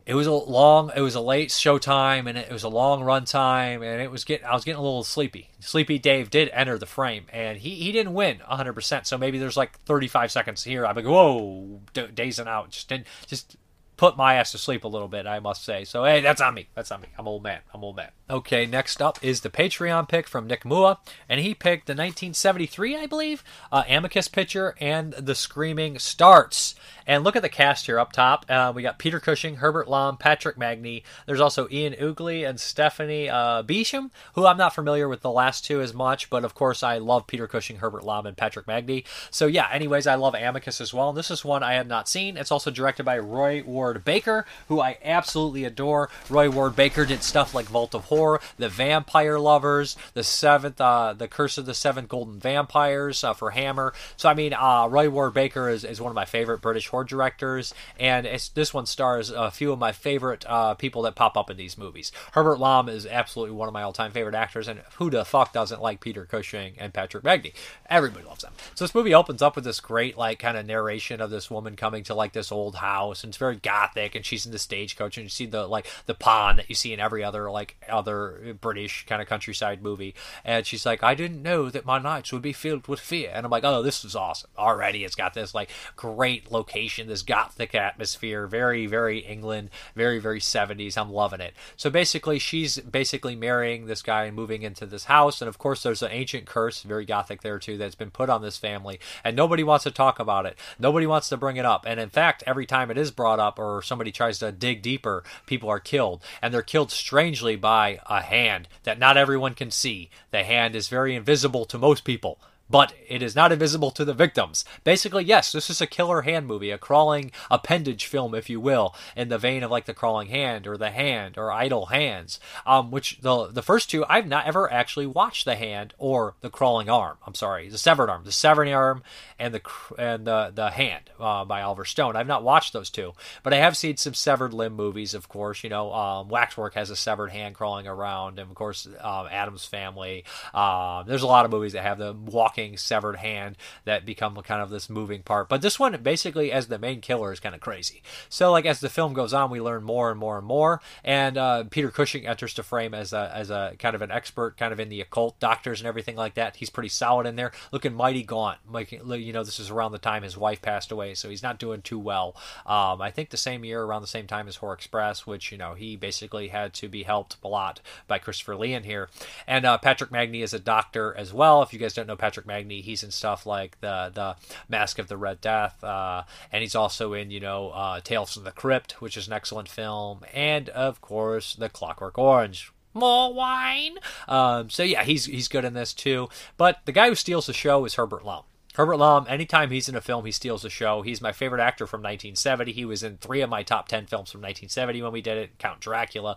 [0.06, 3.02] it was a long it was a late show time and it was a long
[3.02, 6.50] run time and it was getting i was getting a little sleepy sleepy dave did
[6.52, 10.64] enter the frame and he, he didn't win 100% so maybe there's like 35 seconds
[10.64, 11.80] here i'm like whoa
[12.14, 13.56] dazing out just didn't just
[13.96, 15.84] put my ass to sleep a little bit, I must say.
[15.84, 16.68] So, hey, that's on me.
[16.74, 17.08] That's on me.
[17.18, 17.60] I'm old man.
[17.72, 18.10] I'm old man.
[18.28, 20.98] Okay, next up is the Patreon pick from Nick Mua,
[21.28, 26.74] and he picked the 1973, I believe, uh, Amicus picture and The Screaming Starts.
[27.06, 28.46] And look at the cast here up top.
[28.48, 31.04] Uh, we got Peter Cushing, Herbert Lom, Patrick Magee.
[31.26, 35.64] There's also Ian Ogilvy and Stephanie uh, Beacham, who I'm not familiar with the last
[35.64, 39.04] two as much, but of course I love Peter Cushing, Herbert Lom, and Patrick Magee.
[39.30, 41.10] So yeah, anyways, I love Amicus as well.
[41.10, 42.36] And this is one I had not seen.
[42.36, 46.08] It's also directed by Roy Ward Baker, who I absolutely adore.
[46.30, 51.12] Roy Ward Baker did stuff like Vault of Horror, The Vampire Lovers, The Seventh, uh,
[51.12, 53.92] The Curse of the Seven Golden Vampires uh, for Hammer.
[54.16, 57.04] So I mean, uh, Roy Ward Baker is, is one of my favorite British horror
[57.04, 58.24] directors, and
[58.54, 61.76] this one stars a few of my favorite uh, people that pop up in these
[61.76, 62.12] movies.
[62.32, 65.82] Herbert Lom is absolutely one of my all-time favorite actors, and who the fuck doesn't
[65.82, 67.52] like Peter Cushing and Patrick Magee?
[67.90, 68.52] Everybody loves them.
[68.76, 71.74] So this movie opens up with this great like kind of narration of this woman
[71.74, 75.16] coming to like this old house, and it's very gothic, and she's in the stagecoach,
[75.16, 78.56] and you see the like the pond that you see in every other like other
[78.60, 80.14] British kind of countryside movie,
[80.44, 83.44] and she's like, I didn't know that my nights would be filled with fear, and
[83.44, 85.02] I'm like, oh, this is awesome already.
[85.02, 90.96] It's got this like great location, this gothic atmosphere, very very England, very very 70s.
[90.96, 91.54] I'm loving it.
[91.76, 95.82] So basically, she's basically marrying this guy and moving into this house, and of course,
[95.82, 99.36] there's an ancient curse, very gothic there too, that's been put on this family, and
[99.36, 100.56] nobody wants to talk about it.
[100.78, 103.58] Nobody wants to bring it up, and in fact, every time it is brought up
[103.58, 108.22] or somebody tries to dig deeper, people are killed, and they're killed strangely by a
[108.22, 110.10] hand that not everyone can see.
[110.30, 112.38] The hand is very invisible to most people
[112.74, 114.64] but it is not invisible to the victims.
[114.82, 118.96] Basically, yes, this is a killer hand movie, a crawling appendage film, if you will,
[119.14, 122.40] in the vein of like the crawling hand or the hand or idle hands.
[122.66, 126.50] Um, which the the first two I've not ever actually watched the hand or the
[126.50, 127.16] crawling arm.
[127.24, 129.04] I'm sorry, the severed arm, the severed arm,
[129.38, 129.60] and the
[129.96, 132.16] and the the hand uh, by Oliver Stone.
[132.16, 133.12] I've not watched those two,
[133.44, 135.14] but I have seen some severed limb movies.
[135.14, 138.88] Of course, you know, um, Waxwork has a severed hand crawling around, and of course,
[139.00, 140.24] um, Addams Family.
[140.52, 144.62] Um, there's a lot of movies that have the walk severed hand that become kind
[144.62, 145.48] of this moving part.
[145.48, 148.02] But this one, basically, as the main killer, is kind of crazy.
[148.28, 150.80] So, like as the film goes on, we learn more and more and more.
[151.04, 154.56] And uh, Peter Cushing enters the frame as a as a kind of an expert,
[154.56, 156.56] kind of in the occult, doctors and everything like that.
[156.56, 158.58] He's pretty solid in there, looking mighty gaunt.
[158.70, 161.58] Like you know, this is around the time his wife passed away, so he's not
[161.58, 162.36] doing too well.
[162.66, 165.58] Um, I think the same year, around the same time as Horror Express, which you
[165.58, 169.08] know he basically had to be helped a lot by Christopher Lee in here.
[169.46, 171.62] And uh, Patrick Magee is a doctor as well.
[171.62, 172.82] If you guys don't know Patrick Patrick Magee.
[172.82, 174.36] He's in stuff like the the
[174.68, 178.44] Mask of the Red Death, uh, and he's also in you know uh, Tales from
[178.44, 183.98] the Crypt, which is an excellent film, and of course The Clockwork Orange, more wine.
[184.28, 186.28] Um, so yeah, he's he's good in this too.
[186.56, 188.44] But the guy who steals the show is Herbert Lom.
[188.74, 191.02] Herbert Lom, anytime he's in a film, he steals the show.
[191.02, 192.72] He's my favorite actor from 1970.
[192.72, 195.58] He was in three of my top 10 films from 1970 when we did it
[195.58, 196.36] Count Dracula,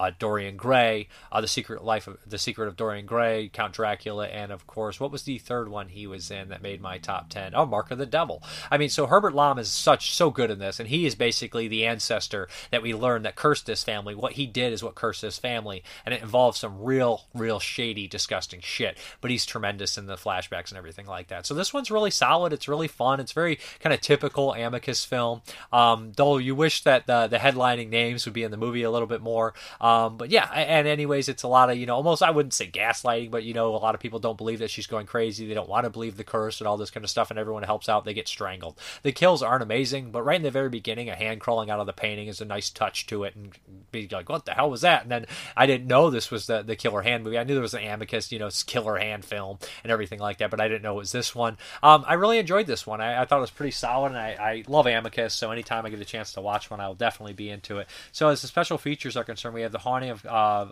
[0.00, 4.26] uh, Dorian Gray, uh, the Secret Life of the Secret of Dorian Gray, Count Dracula,
[4.28, 7.28] and of course, what was the third one he was in that made my top
[7.28, 7.52] ten?
[7.54, 8.42] Oh, Mark of the Devil.
[8.70, 11.68] I mean, so Herbert Lom is such so good in this, and he is basically
[11.68, 14.14] the ancestor that we learn that cursed this family.
[14.14, 18.08] What he did is what cursed this family, and it involves some real, real shady,
[18.08, 18.96] disgusting shit.
[19.20, 21.44] But he's tremendous in the flashbacks and everything like that.
[21.44, 22.54] So this one's really solid.
[22.54, 23.20] It's really fun.
[23.20, 25.42] It's very kind of typical Amicus film.
[25.74, 28.90] Um, though you wish that the the headlining names would be in the movie a
[28.90, 29.52] little bit more.
[29.80, 32.54] Um, Um, but yeah, and anyways, it's a lot of you know almost I wouldn't
[32.54, 35.46] say gaslighting, but you know a lot of people don't believe that she's going crazy.
[35.46, 37.62] They don't want to believe the curse and all this kind of stuff, and everyone
[37.64, 38.04] helps out.
[38.04, 38.78] They get strangled.
[39.02, 41.86] The kills aren't amazing, but right in the very beginning, a hand crawling out of
[41.86, 43.52] the painting is a nice touch to it, and
[43.90, 45.02] be like, what the hell was that?
[45.02, 45.26] And then
[45.56, 47.38] I didn't know this was the the Killer Hand movie.
[47.38, 50.50] I knew there was an Amicus, you know, Killer Hand film and everything like that,
[50.50, 51.58] but I didn't know it was this one.
[51.82, 53.00] Um, I really enjoyed this one.
[53.00, 55.90] I, I, thought it was pretty solid, and I, I love Amicus, so anytime I
[55.90, 57.88] get a chance to watch one, I will definitely be into it.
[58.12, 60.66] So as the special features are concerned, we have the haunting of uh,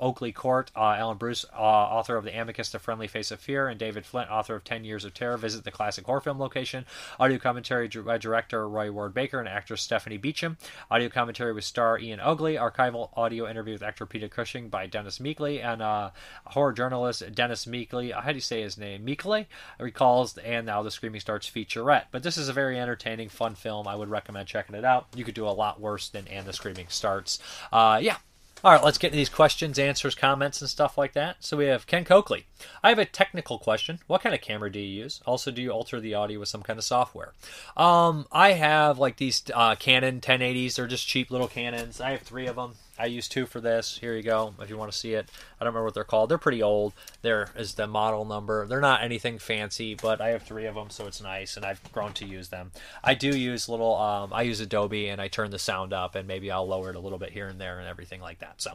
[0.00, 0.70] Oakley Court.
[0.76, 4.04] Uh, Alan Bryce, uh, author of the Amicus, The Friendly Face of Fear, and David
[4.04, 6.84] Flint, author of Ten Years of Terror, visit the classic horror film location.
[7.18, 10.56] Audio commentary by director Roy Ward Baker and actress Stephanie Beacham.
[10.90, 12.56] Audio commentary with star Ian Ogilvy.
[12.56, 16.10] Archival audio interview with actor Peter Cushing by Dennis Meekley and uh,
[16.46, 18.12] horror journalist Dennis Meekley.
[18.12, 19.04] How do you say his name?
[19.04, 19.46] Meekley
[19.78, 22.04] recalls, and now the Screaming Starts featurette.
[22.10, 23.86] But this is a very entertaining, fun film.
[23.86, 25.06] I would recommend checking it out.
[25.14, 27.38] You could do a lot worse than And the Screaming Starts.
[27.72, 28.16] Uh, yeah,
[28.64, 31.36] all right, let's get into these questions, answers, comments, and stuff like that.
[31.40, 32.46] So we have Ken Coakley.
[32.82, 33.98] I have a technical question.
[34.06, 35.20] What kind of camera do you use?
[35.26, 37.34] Also, do you alter the audio with some kind of software?
[37.76, 40.76] Um, I have like these uh, Canon 1080s.
[40.76, 42.00] They're just cheap little Canons.
[42.00, 42.76] I have three of them.
[42.98, 43.98] I use two for this.
[43.98, 44.54] Here you go.
[44.58, 45.28] If you want to see it,
[45.64, 46.28] I don't remember what they're called.
[46.28, 46.92] They're pretty old.
[47.22, 48.66] There is the model number.
[48.66, 51.80] They're not anything fancy, but I have three of them, so it's nice, and I've
[51.90, 52.72] grown to use them.
[53.02, 53.96] I do use little.
[53.96, 56.96] Um, I use Adobe, and I turn the sound up, and maybe I'll lower it
[56.96, 58.60] a little bit here and there, and everything like that.
[58.60, 58.72] So.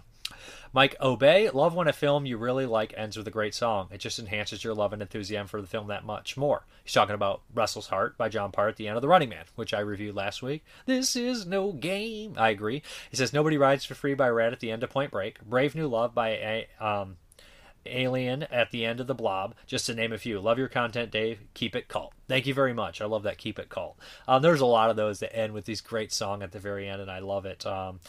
[0.72, 3.88] Mike Obey, love when a film you really like ends with a great song.
[3.92, 6.66] It just enhances your love and enthusiasm for the film that much more.
[6.84, 9.46] He's talking about Restless Heart by John Parr at the end of The Running Man,
[9.56, 10.64] which I reviewed last week.
[10.86, 12.36] This is no game.
[12.38, 12.84] I agree.
[13.10, 15.42] He says Nobody Rides for Free by Ratt at the end of Point Break.
[15.42, 17.18] Brave New Love by um,
[17.86, 20.40] Alien at the end of The Blob, just to name a few.
[20.40, 21.40] Love your content, Dave.
[21.54, 22.14] Keep it cult.
[22.28, 23.02] Thank you very much.
[23.02, 23.38] I love that.
[23.38, 23.98] Keep it cult.
[24.28, 26.88] Um, there's a lot of those that end with these great song at the very
[26.88, 27.66] end, and I love it.
[27.66, 28.00] Um,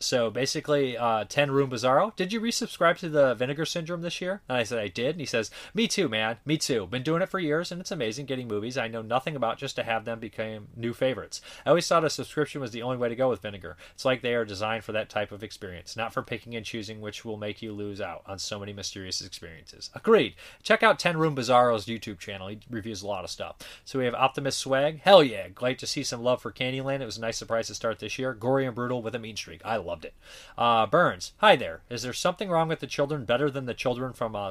[0.00, 4.42] so basically, uh, Ten Room Bizarro, did you resubscribe to the Vinegar Syndrome this year?
[4.48, 5.10] And I said, I did.
[5.10, 6.36] And he says, Me too, man.
[6.44, 6.86] Me too.
[6.86, 9.76] Been doing it for years, and it's amazing getting movies I know nothing about just
[9.76, 11.40] to have them become new favorites.
[11.66, 13.76] I always thought a subscription was the only way to go with Vinegar.
[13.94, 17.00] It's like they are designed for that type of experience, not for picking and choosing
[17.00, 19.90] which will make you lose out on so many mysterious experiences.
[19.94, 20.34] Agreed.
[20.62, 22.48] Check out Ten Room Bizarro's YouTube channel.
[22.48, 23.56] He reviews a lot of stuff.
[23.84, 25.00] So we have Optimus Swag.
[25.00, 25.48] Hell yeah.
[25.48, 27.00] Glad to see some love for Candyland.
[27.00, 28.32] It was a nice surprise to start this year.
[28.34, 29.60] Gory and brutal with a mean streak.
[29.64, 30.14] I loved it.
[30.56, 31.80] Uh, Burns, hi there.
[31.88, 34.50] Is there something wrong with the children better than the children from uh,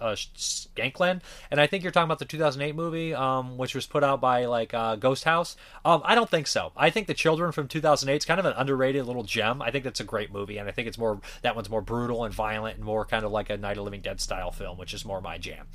[0.00, 1.20] uh, Skankland?
[1.50, 4.46] And I think you're talking about the 2008 movie, um, which was put out by
[4.46, 5.56] like uh, Ghost House.
[5.84, 6.72] Um, I don't think so.
[6.76, 9.60] I think the children from 2008 is kind of an underrated little gem.
[9.60, 12.24] I think that's a great movie, and I think it's more that one's more brutal
[12.24, 14.94] and violent and more kind of like a Night of Living Dead style film, which
[14.94, 15.66] is more my jam.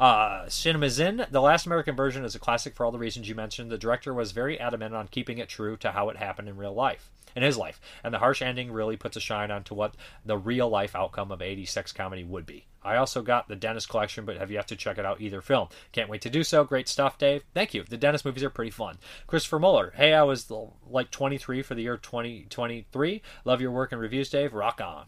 [0.00, 3.34] Uh, Cinema's in the last American Virgin is a classic for all the reasons you
[3.34, 3.70] mentioned.
[3.70, 6.74] The director was very adamant on keeping it true to how it happened in real
[6.74, 7.80] life in his life.
[8.04, 11.40] And the harsh ending really puts a shine onto what the real life outcome of
[11.40, 12.66] 80s sex comedy would be.
[12.84, 15.68] I also got the Dennis collection, but have yet to check it out either film.
[15.92, 16.64] Can't wait to do so.
[16.64, 17.44] Great stuff, Dave.
[17.54, 17.84] Thank you.
[17.84, 18.98] The Dennis movies are pretty fun.
[19.26, 19.92] Christopher Muller.
[19.96, 20.50] Hey, I was
[20.88, 23.22] like 23 for the year 2023.
[23.44, 24.52] Love your work and reviews, Dave.
[24.52, 25.06] Rock on.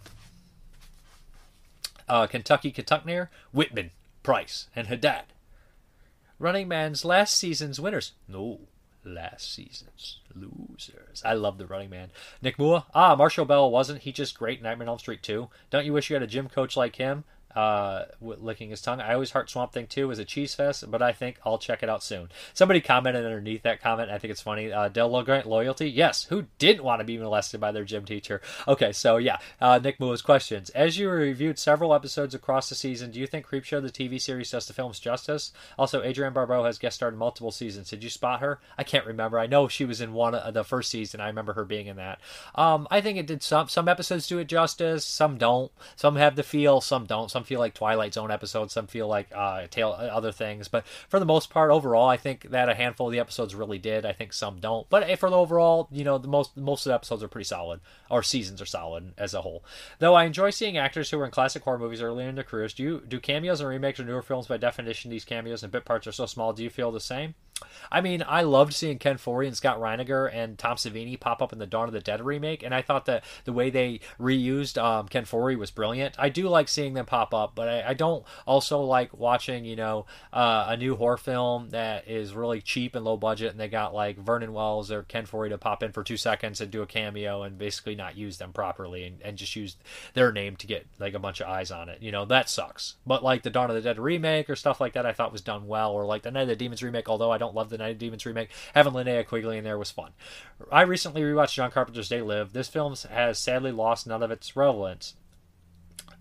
[2.08, 3.90] Uh, Kentucky Kentuckner, Whitman,
[4.22, 5.24] Price, and Haddad.
[6.38, 8.12] Running Man's last season's winners.
[8.28, 8.60] No
[9.04, 11.22] last season's losers.
[11.24, 12.10] I love the running man.
[12.42, 12.84] Nick Moore.
[12.94, 15.48] Ah, Marshall Bell wasn't he just great Nightmare on Elm Street 2?
[15.70, 17.24] Don't you wish you had a gym coach like him?
[17.54, 19.00] Uh, licking his tongue.
[19.00, 21.82] I always heart Swamp Thing 2 as a cheese fest, but I think I'll check
[21.82, 22.28] it out soon.
[22.52, 24.10] Somebody commented underneath that comment.
[24.10, 24.72] I think it's funny.
[24.72, 25.90] Uh, Del Grant loyalty.
[25.90, 28.40] Yes, who didn't want to be molested by their gym teacher?
[28.66, 30.70] Okay, so yeah, uh, Nick Moo's questions.
[30.70, 34.50] As you reviewed several episodes across the season, do you think Creepshow the TV series
[34.50, 35.52] does the film's justice?
[35.78, 37.90] Also, Adrienne Barbeau has guest starred in multiple seasons.
[37.90, 38.60] Did you spot her?
[38.76, 39.38] I can't remember.
[39.38, 41.20] I know she was in one of the first season.
[41.20, 42.20] I remember her being in that.
[42.54, 43.68] Um, I think it did some.
[43.68, 45.04] Some episodes do it justice.
[45.04, 45.70] Some don't.
[45.96, 46.80] Some have the feel.
[46.80, 47.30] Some don't.
[47.30, 48.72] Some feel like Twilight Zone episodes.
[48.72, 50.68] Some feel like uh, tail uh, other things.
[50.68, 53.78] But for the most part, overall, I think that a handful of the episodes really
[53.78, 54.04] did.
[54.04, 54.88] I think some don't.
[54.90, 57.44] But eh, for the overall, you know, the most most of the episodes are pretty
[57.44, 57.80] solid,
[58.10, 59.64] or seasons are solid as a whole.
[59.98, 62.74] Though I enjoy seeing actors who were in classic horror movies earlier in their careers.
[62.74, 65.10] Do you do cameos and remakes or newer films by definition?
[65.10, 66.52] These cameos and bit parts are so small.
[66.52, 67.34] Do you feel the same?
[67.90, 71.52] I mean, I loved seeing Ken Foree and Scott Reiniger and Tom Savini pop up
[71.52, 74.82] in the Dawn of the Dead remake, and I thought that the way they reused
[74.82, 76.16] um, Ken Foree was brilliant.
[76.18, 79.76] I do like seeing them pop up, but I, I don't also like watching, you
[79.76, 83.68] know, uh, a new horror film that is really cheap and low budget, and they
[83.68, 86.82] got like Vernon Wells or Ken Foree to pop in for two seconds and do
[86.82, 89.76] a cameo and basically not use them properly and, and just use
[90.14, 92.02] their name to get like a bunch of eyes on it.
[92.02, 92.96] You know, that sucks.
[93.06, 95.42] But like the Dawn of the Dead remake or stuff like that, I thought was
[95.42, 97.70] done well, or like the Night of the Demons remake, although I don't don't love
[97.70, 98.50] the Night of Demons remake.
[98.74, 100.12] Having Linnea Quigley in there was fun.
[100.72, 102.52] I recently rewatched John Carpenter's They Live.
[102.52, 105.14] This film has sadly lost none of its relevance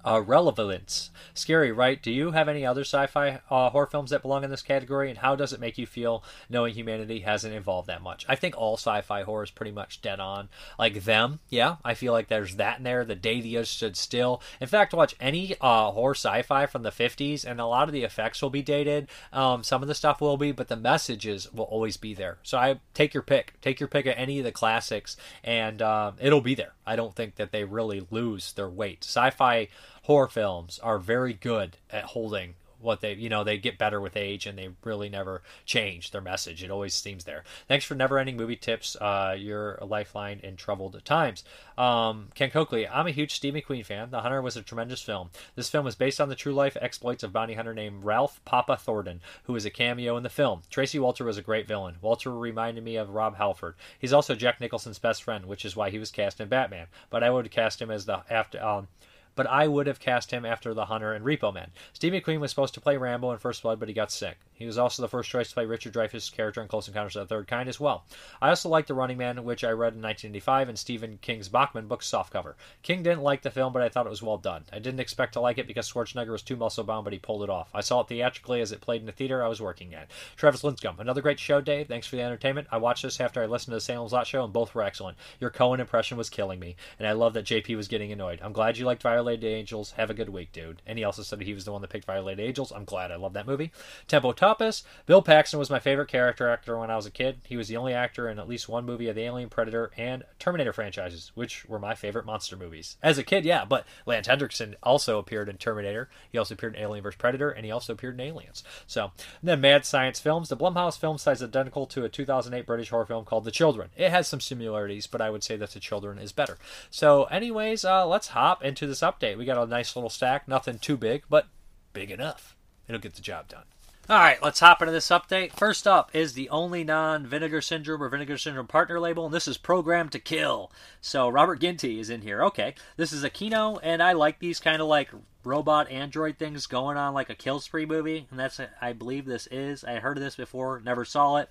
[0.06, 1.10] uh, relevance.
[1.34, 2.02] Scary, right?
[2.02, 5.20] Do you have any other sci-fi uh, horror films that belong in this category, and
[5.20, 8.26] how does it make you feel knowing humanity hasn't evolved that much?
[8.28, 10.50] I think all sci-fi horror is pretty much dead on.
[10.78, 13.06] Like them, yeah, I feel like there's that in there.
[13.06, 14.42] The day the earth stood still.
[14.60, 18.04] In fact, watch any uh, horror sci-fi from the 50s, and a lot of the
[18.04, 19.08] effects will be dated.
[19.32, 22.38] Um, some of the stuff will be, but the messages will always be there.
[22.44, 23.54] So I take your pick.
[23.62, 26.74] Take your pick of any of the classics, and uh, it'll be there.
[26.86, 29.04] I don't think that they really lose their weight.
[29.04, 29.70] Sci-fi
[30.04, 34.18] horror films are very good at holding what they you know they get better with
[34.18, 36.64] age and they really never change their message.
[36.64, 37.44] It always seems there.
[37.68, 41.44] Thanks for never ending movie tips uh, you're lifeline in troubled times.
[41.78, 44.12] Um, ken coakley i'm a huge steve mcqueen fan.
[44.12, 45.30] The hunter was a tremendous film.
[45.56, 48.78] This film was based on the true life exploits of bounty hunter named ralph papa
[48.78, 50.62] thorson who was a cameo in the film.
[50.70, 51.96] Tracy walter was a great villain.
[52.02, 53.76] Walter reminded me of rob halford.
[53.98, 57.24] He's also jack nicholson's best friend which is why he was cast in batman but
[57.24, 58.88] i would cast him as the after um,
[59.36, 61.72] but I would have cast him after The Hunter and Repo Man.
[61.94, 64.38] Steve McQueen was supposed to play Rambo in First Blood, but he got sick.
[64.54, 67.28] He was also the first choice to play Richard Dreyfuss' character in Close Encounters of
[67.28, 68.06] the Third Kind as well.
[68.42, 71.88] I also liked The Running Man, which I read in 1985 in Stephen King's Bachman
[71.88, 72.54] book softcover.
[72.82, 74.64] King didn't like the film, but I thought it was well done.
[74.72, 77.44] I didn't expect to like it because Schwarzenegger was too muscle bound, but he pulled
[77.44, 77.70] it off.
[77.74, 80.10] I saw it theatrically as it played in the theater I was working at.
[80.36, 81.88] Travis Linscomb, another great show, Dave.
[81.88, 82.68] Thanks for the entertainment.
[82.72, 85.18] I watched this after I listened to the Salem's Lot show, and both were excellent.
[85.40, 88.40] Your Cohen impression was killing me, and I love that JP was getting annoyed.
[88.42, 89.92] I'm glad you liked Violated Angels.
[89.92, 90.82] Have a good week, dude.
[90.86, 92.74] And he also said he was the one that picked Violated Angels.
[92.74, 93.10] I'm glad.
[93.10, 93.72] I love that movie.
[94.06, 94.84] Tempo Tapas.
[95.06, 97.38] Bill Paxton was my favorite character actor when I was a kid.
[97.48, 100.24] He was the only actor in at least one movie of the Alien, Predator, and
[100.40, 102.98] Terminator franchises, which were my favorite monster movies.
[103.02, 106.10] As a kid, yeah, but Lance Henriksen also appeared in Terminator.
[106.30, 107.18] He also appeared in Alien vs.
[107.18, 108.62] Predator, and he also appeared in Aliens.
[108.86, 109.12] So,
[109.42, 110.50] then Mad Science Films.
[110.50, 113.90] The Blumhouse film is identical to a 2008 British horror film called The Children.
[113.96, 116.58] It has some similarities, but I would say that The Children is better.
[116.90, 119.38] So, anyways, uh, let's hop into this update.
[119.38, 120.48] We got a nice little stack.
[120.48, 121.48] Nothing too big, but
[121.94, 122.56] big enough.
[122.88, 123.66] It'll get the job done.
[124.10, 125.54] All right, let's hop into this update.
[125.54, 129.48] First up is the only non Vinegar Syndrome or Vinegar Syndrome partner label, and this
[129.48, 130.70] is Programmed to Kill.
[131.00, 132.44] So Robert Ginty is in here.
[132.44, 135.10] Okay, this is a Kino, and I like these kind of like
[135.44, 139.48] robot android things going on like a kill spree movie and that's i believe this
[139.48, 139.84] is.
[139.84, 141.50] I heard of this before never saw it.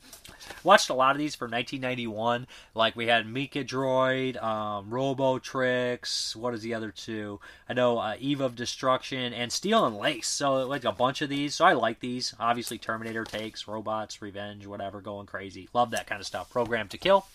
[0.65, 6.55] Watched a lot of these from 1991 like we had Mecha Droid um, Robotrix what
[6.55, 7.41] is the other two?
[7.69, 11.29] I know uh, eve of destruction and steel and lace so like a bunch of
[11.29, 12.35] these so i like these.
[12.41, 15.69] Obviously terminator takes robots revenge whatever going crazy.
[15.73, 16.51] Love that kind of stuff.
[16.51, 17.27] Programmed to kill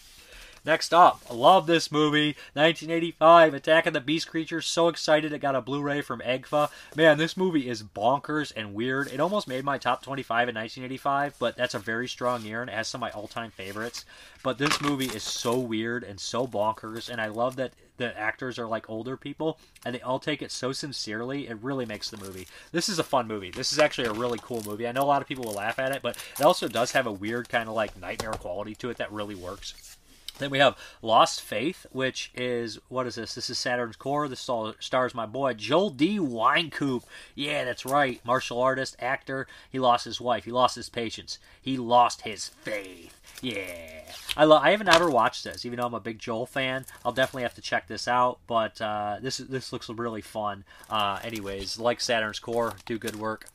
[0.68, 4.66] Next up, I love this movie, 1985, Attack of the Beast Creatures.
[4.66, 6.70] So excited it got a Blu-ray from AGFA.
[6.94, 9.08] Man, this movie is bonkers and weird.
[9.08, 12.70] It almost made my top 25 in 1985, but that's a very strong year and
[12.70, 14.04] it has some of my all-time favorites.
[14.44, 18.60] But this movie is so weird and so bonkers, and I love that the actors
[18.60, 21.48] are like older people and they all take it so sincerely.
[21.48, 22.46] It really makes the movie.
[22.74, 23.52] This is a fun movie.
[23.52, 24.86] This is actually a really cool movie.
[24.86, 27.08] I know a lot of people will laugh at it, but it also does have
[27.08, 29.94] a weird kind of like nightmare quality to it that really works.
[30.40, 33.36] Then we have Lost Faith, which is what is this?
[33.36, 34.28] This is Saturn's Core.
[34.28, 36.20] This all stars my boy Joel D.
[36.20, 37.04] Wynkoop.
[37.36, 38.24] Yeah, that's right.
[38.26, 39.48] Martial artist, actor.
[39.72, 40.46] He lost his wife.
[40.46, 41.40] He lost his patience.
[41.62, 43.20] He lost his faith.
[43.42, 44.02] Yeah,
[44.36, 44.64] I love.
[44.64, 46.86] I haven't ever watched this, even though I'm a big Joel fan.
[47.06, 48.40] I'll definitely have to check this out.
[48.48, 50.64] But uh, this this looks really fun.
[50.90, 53.48] Uh, anyways, like Saturn's Core, do good work.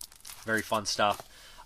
[0.44, 1.20] Very fun stuff.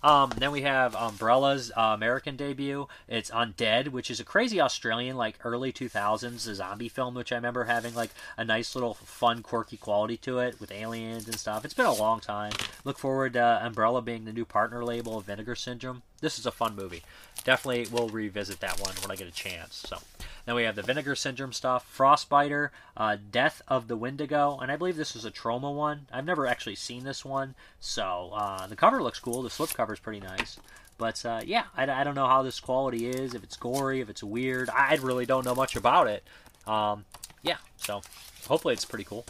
[0.06, 2.86] Um, then we have Umbrella's uh, American debut.
[3.08, 7.64] It's Undead, which is a crazy Australian, like early 2000s zombie film, which I remember
[7.64, 11.64] having like a nice little fun, quirky quality to it with aliens and stuff.
[11.64, 12.52] It's been a long time.
[12.84, 16.02] Look forward to Umbrella being the new partner label of Vinegar Syndrome.
[16.20, 17.02] This is a fun movie.
[17.44, 19.84] Definitely will revisit that one when I get a chance.
[19.86, 19.98] So.
[20.46, 24.76] Then we have the Vinegar Syndrome stuff, Frostbiter, uh, Death of the Wendigo, and I
[24.76, 26.06] believe this is a Troma one.
[26.12, 29.42] I've never actually seen this one, so uh, the cover looks cool.
[29.42, 30.60] The slipcover is pretty nice.
[30.98, 34.08] But uh, yeah, I, I, don't know how this quality is, if it's gory, if
[34.08, 34.70] it's weird.
[34.70, 36.22] I really don't know much about it.
[36.66, 37.04] Um,
[37.42, 38.00] yeah, so
[38.46, 39.26] hopefully it's pretty cool.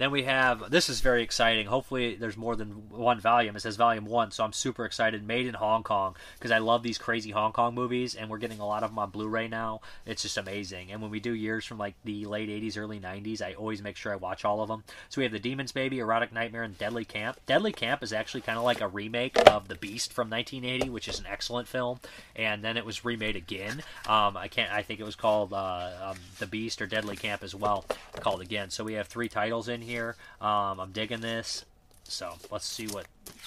[0.00, 1.66] Then we have this is very exciting.
[1.66, 3.54] Hopefully, there's more than one volume.
[3.54, 5.26] It says volume one, so I'm super excited.
[5.26, 8.60] Made in Hong Kong because I love these crazy Hong Kong movies, and we're getting
[8.60, 9.82] a lot of them on Blu-ray now.
[10.06, 10.90] It's just amazing.
[10.90, 13.98] And when we do years from like the late '80s, early '90s, I always make
[13.98, 14.84] sure I watch all of them.
[15.10, 17.38] So we have the Demons Baby, Erotic Nightmare, and Deadly Camp.
[17.44, 21.08] Deadly Camp is actually kind of like a remake of The Beast from 1980, which
[21.08, 22.00] is an excellent film.
[22.34, 23.82] And then it was remade again.
[24.08, 24.72] Um, I can't.
[24.72, 27.84] I think it was called uh, um, The Beast or Deadly Camp as well,
[28.20, 28.70] called again.
[28.70, 30.16] So we have three titles in here here.
[30.40, 31.64] Um, I'm digging this.
[32.04, 33.06] So let's see what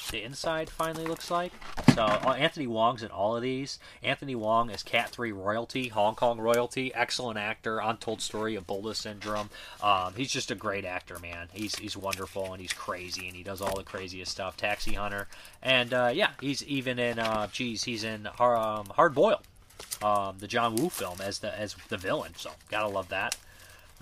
[0.09, 1.51] the inside finally looks like.
[1.93, 3.77] So uh, Anthony Wong's in all of these.
[4.01, 7.79] Anthony Wong is Cat Three royalty, Hong Kong royalty, excellent actor.
[7.79, 9.49] Untold Story of Bola Syndrome.
[9.81, 11.49] Um, he's just a great actor, man.
[11.51, 14.55] He's he's wonderful and he's crazy and he does all the craziest stuff.
[14.55, 15.27] Taxi Hunter,
[15.61, 17.19] and uh, yeah, he's even in.
[17.19, 19.43] Uh, geez, he's in um, Hard Boiled,
[20.01, 22.31] um, the John Woo film as the as the villain.
[22.37, 23.35] So gotta love that.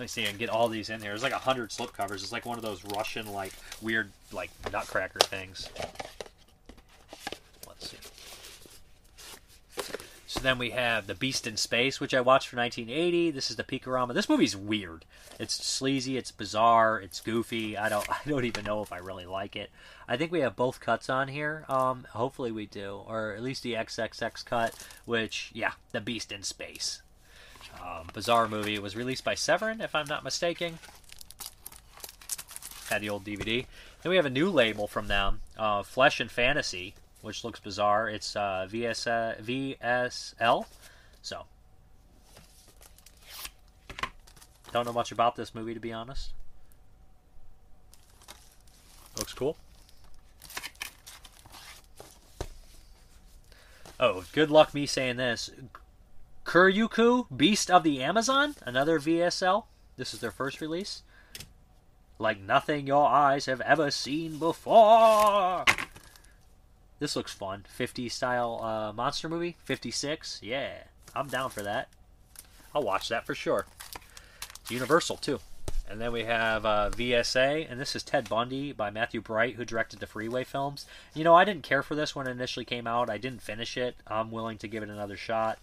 [0.02, 1.12] Let me see and get all these in here.
[1.12, 2.24] There's like a hundred slipcovers.
[2.24, 5.70] It's like one of those Russian like weird like nutcracker things.
[7.68, 7.98] Let's see.
[10.26, 13.30] So then we have The Beast in Space, which I watched for 1980.
[13.30, 14.16] This is the Picorama.
[14.16, 15.06] This movie's weird.
[15.40, 17.78] It's sleazy, it's bizarre, it's goofy.
[17.78, 19.70] I don't I don't even know if I really like it.
[20.08, 21.64] I think we have both cuts on here.
[21.70, 24.74] Um, hopefully we do, or at least the XXX cut,
[25.06, 27.04] which yeah, The Beast in Space.
[27.80, 28.76] Um, bizarre movie.
[28.76, 30.80] It was released by Severin, if I'm not mistaken.
[32.90, 33.66] Had the old DVD.
[34.02, 38.10] Then we have a new label from them, uh, Flesh and Fantasy, which looks bizarre.
[38.10, 40.66] It's uh, VS, uh, VSL.
[41.22, 41.46] So,
[44.72, 46.32] don't know much about this movie, to be honest.
[49.18, 49.58] Looks cool.
[54.00, 55.52] Oh, good luck me saying this.
[56.46, 59.66] Curucu, Beast of the Amazon, another VSL.
[59.98, 61.04] This is their first release.
[62.20, 65.66] Like nothing your eyes have ever seen before.
[67.00, 67.66] This looks fun.
[67.68, 69.58] 50 style uh, monster movie.
[69.64, 70.40] 56.
[70.44, 70.72] Yeah,
[71.16, 71.90] I'm down for that.
[72.76, 73.66] I'll watch that for sure.
[74.70, 75.40] Universal, too.
[75.90, 79.66] And then we have uh, VSA, and this is Ted Bundy by Matthew Bright, who
[79.66, 80.86] directed the Freeway films.
[81.14, 83.10] You know, I didn't care for this when it initially came out.
[83.10, 83.96] I didn't finish it.
[84.08, 85.60] I'm willing to give it another shot.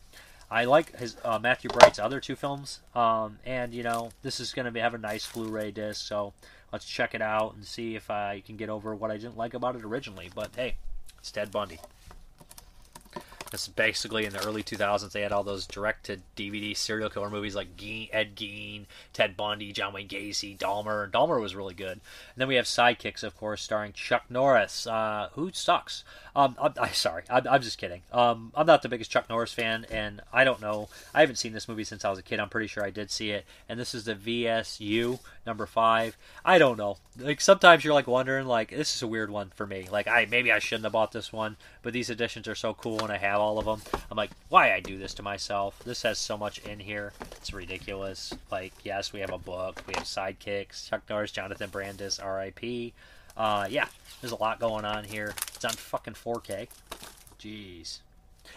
[0.51, 4.53] I like his uh, Matthew Bright's other two films, um, and you know this is
[4.53, 6.07] going to have a nice Blu-ray disc.
[6.07, 6.32] So
[6.72, 9.53] let's check it out and see if I can get over what I didn't like
[9.55, 10.30] about it originally.
[10.34, 10.76] But hey,
[11.18, 11.78] it's Ted Bundy.
[13.51, 15.11] Is basically in the early 2000s.
[15.12, 17.68] They had all those direct-to DVD serial killer movies like
[18.12, 18.84] Ed Gein,
[19.14, 21.11] Ted Bundy, John Wayne Gacy, Dahmer.
[21.11, 21.92] Dahmer was really good.
[21.92, 26.05] And then we have Sidekicks, of course, starring Chuck Norris, uh, who sucks.
[26.36, 28.03] Um, I'm, I'm sorry, I'm, I'm, just kidding.
[28.12, 30.88] Um, I'm not the biggest Chuck Norris fan, and I don't know.
[31.14, 32.40] I haven't seen this movie since I was a kid.
[32.40, 33.46] I'm pretty sure I did see it.
[33.68, 36.16] And this is the VSU number five.
[36.44, 36.99] I don't know.
[37.18, 39.88] Like sometimes you're like wondering, like this is a weird one for me.
[39.90, 43.01] Like I maybe I shouldn't have bought this one, but these editions are so cool,
[43.01, 43.82] and I have all of them.
[44.11, 45.80] I'm like, why I do this to myself?
[45.84, 47.12] This has so much in here.
[47.32, 48.32] It's ridiculous.
[48.53, 52.92] Like yes, we have a book, we have sidekicks, Chuck Norris, Jonathan Brandis, R.I.P.
[53.36, 53.86] Uh, yeah,
[54.20, 55.34] there's a lot going on here.
[55.55, 56.68] It's on fucking 4K.
[57.40, 58.01] Jeez.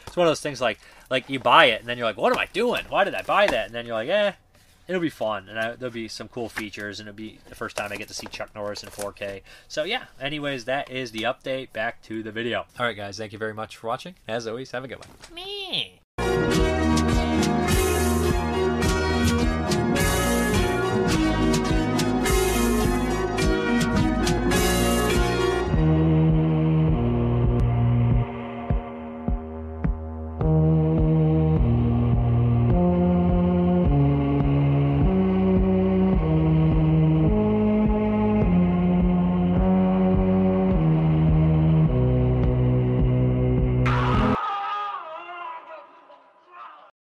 [0.07, 0.79] It's one of those things like
[1.09, 2.83] like you buy it and then you're like, what am I doing?
[2.89, 3.67] Why did I buy that?
[3.67, 4.33] And then you're like, eh,
[4.88, 7.77] it'll be fun and I, there'll be some cool features and it'll be the first
[7.77, 9.41] time I get to see Chuck Norris in 4K.
[9.67, 10.05] So yeah.
[10.19, 11.71] Anyways, that is the update.
[11.73, 12.65] Back to the video.
[12.79, 13.17] All right, guys.
[13.17, 14.15] Thank you very much for watching.
[14.27, 15.09] As always, have a good one.
[15.34, 16.01] Me.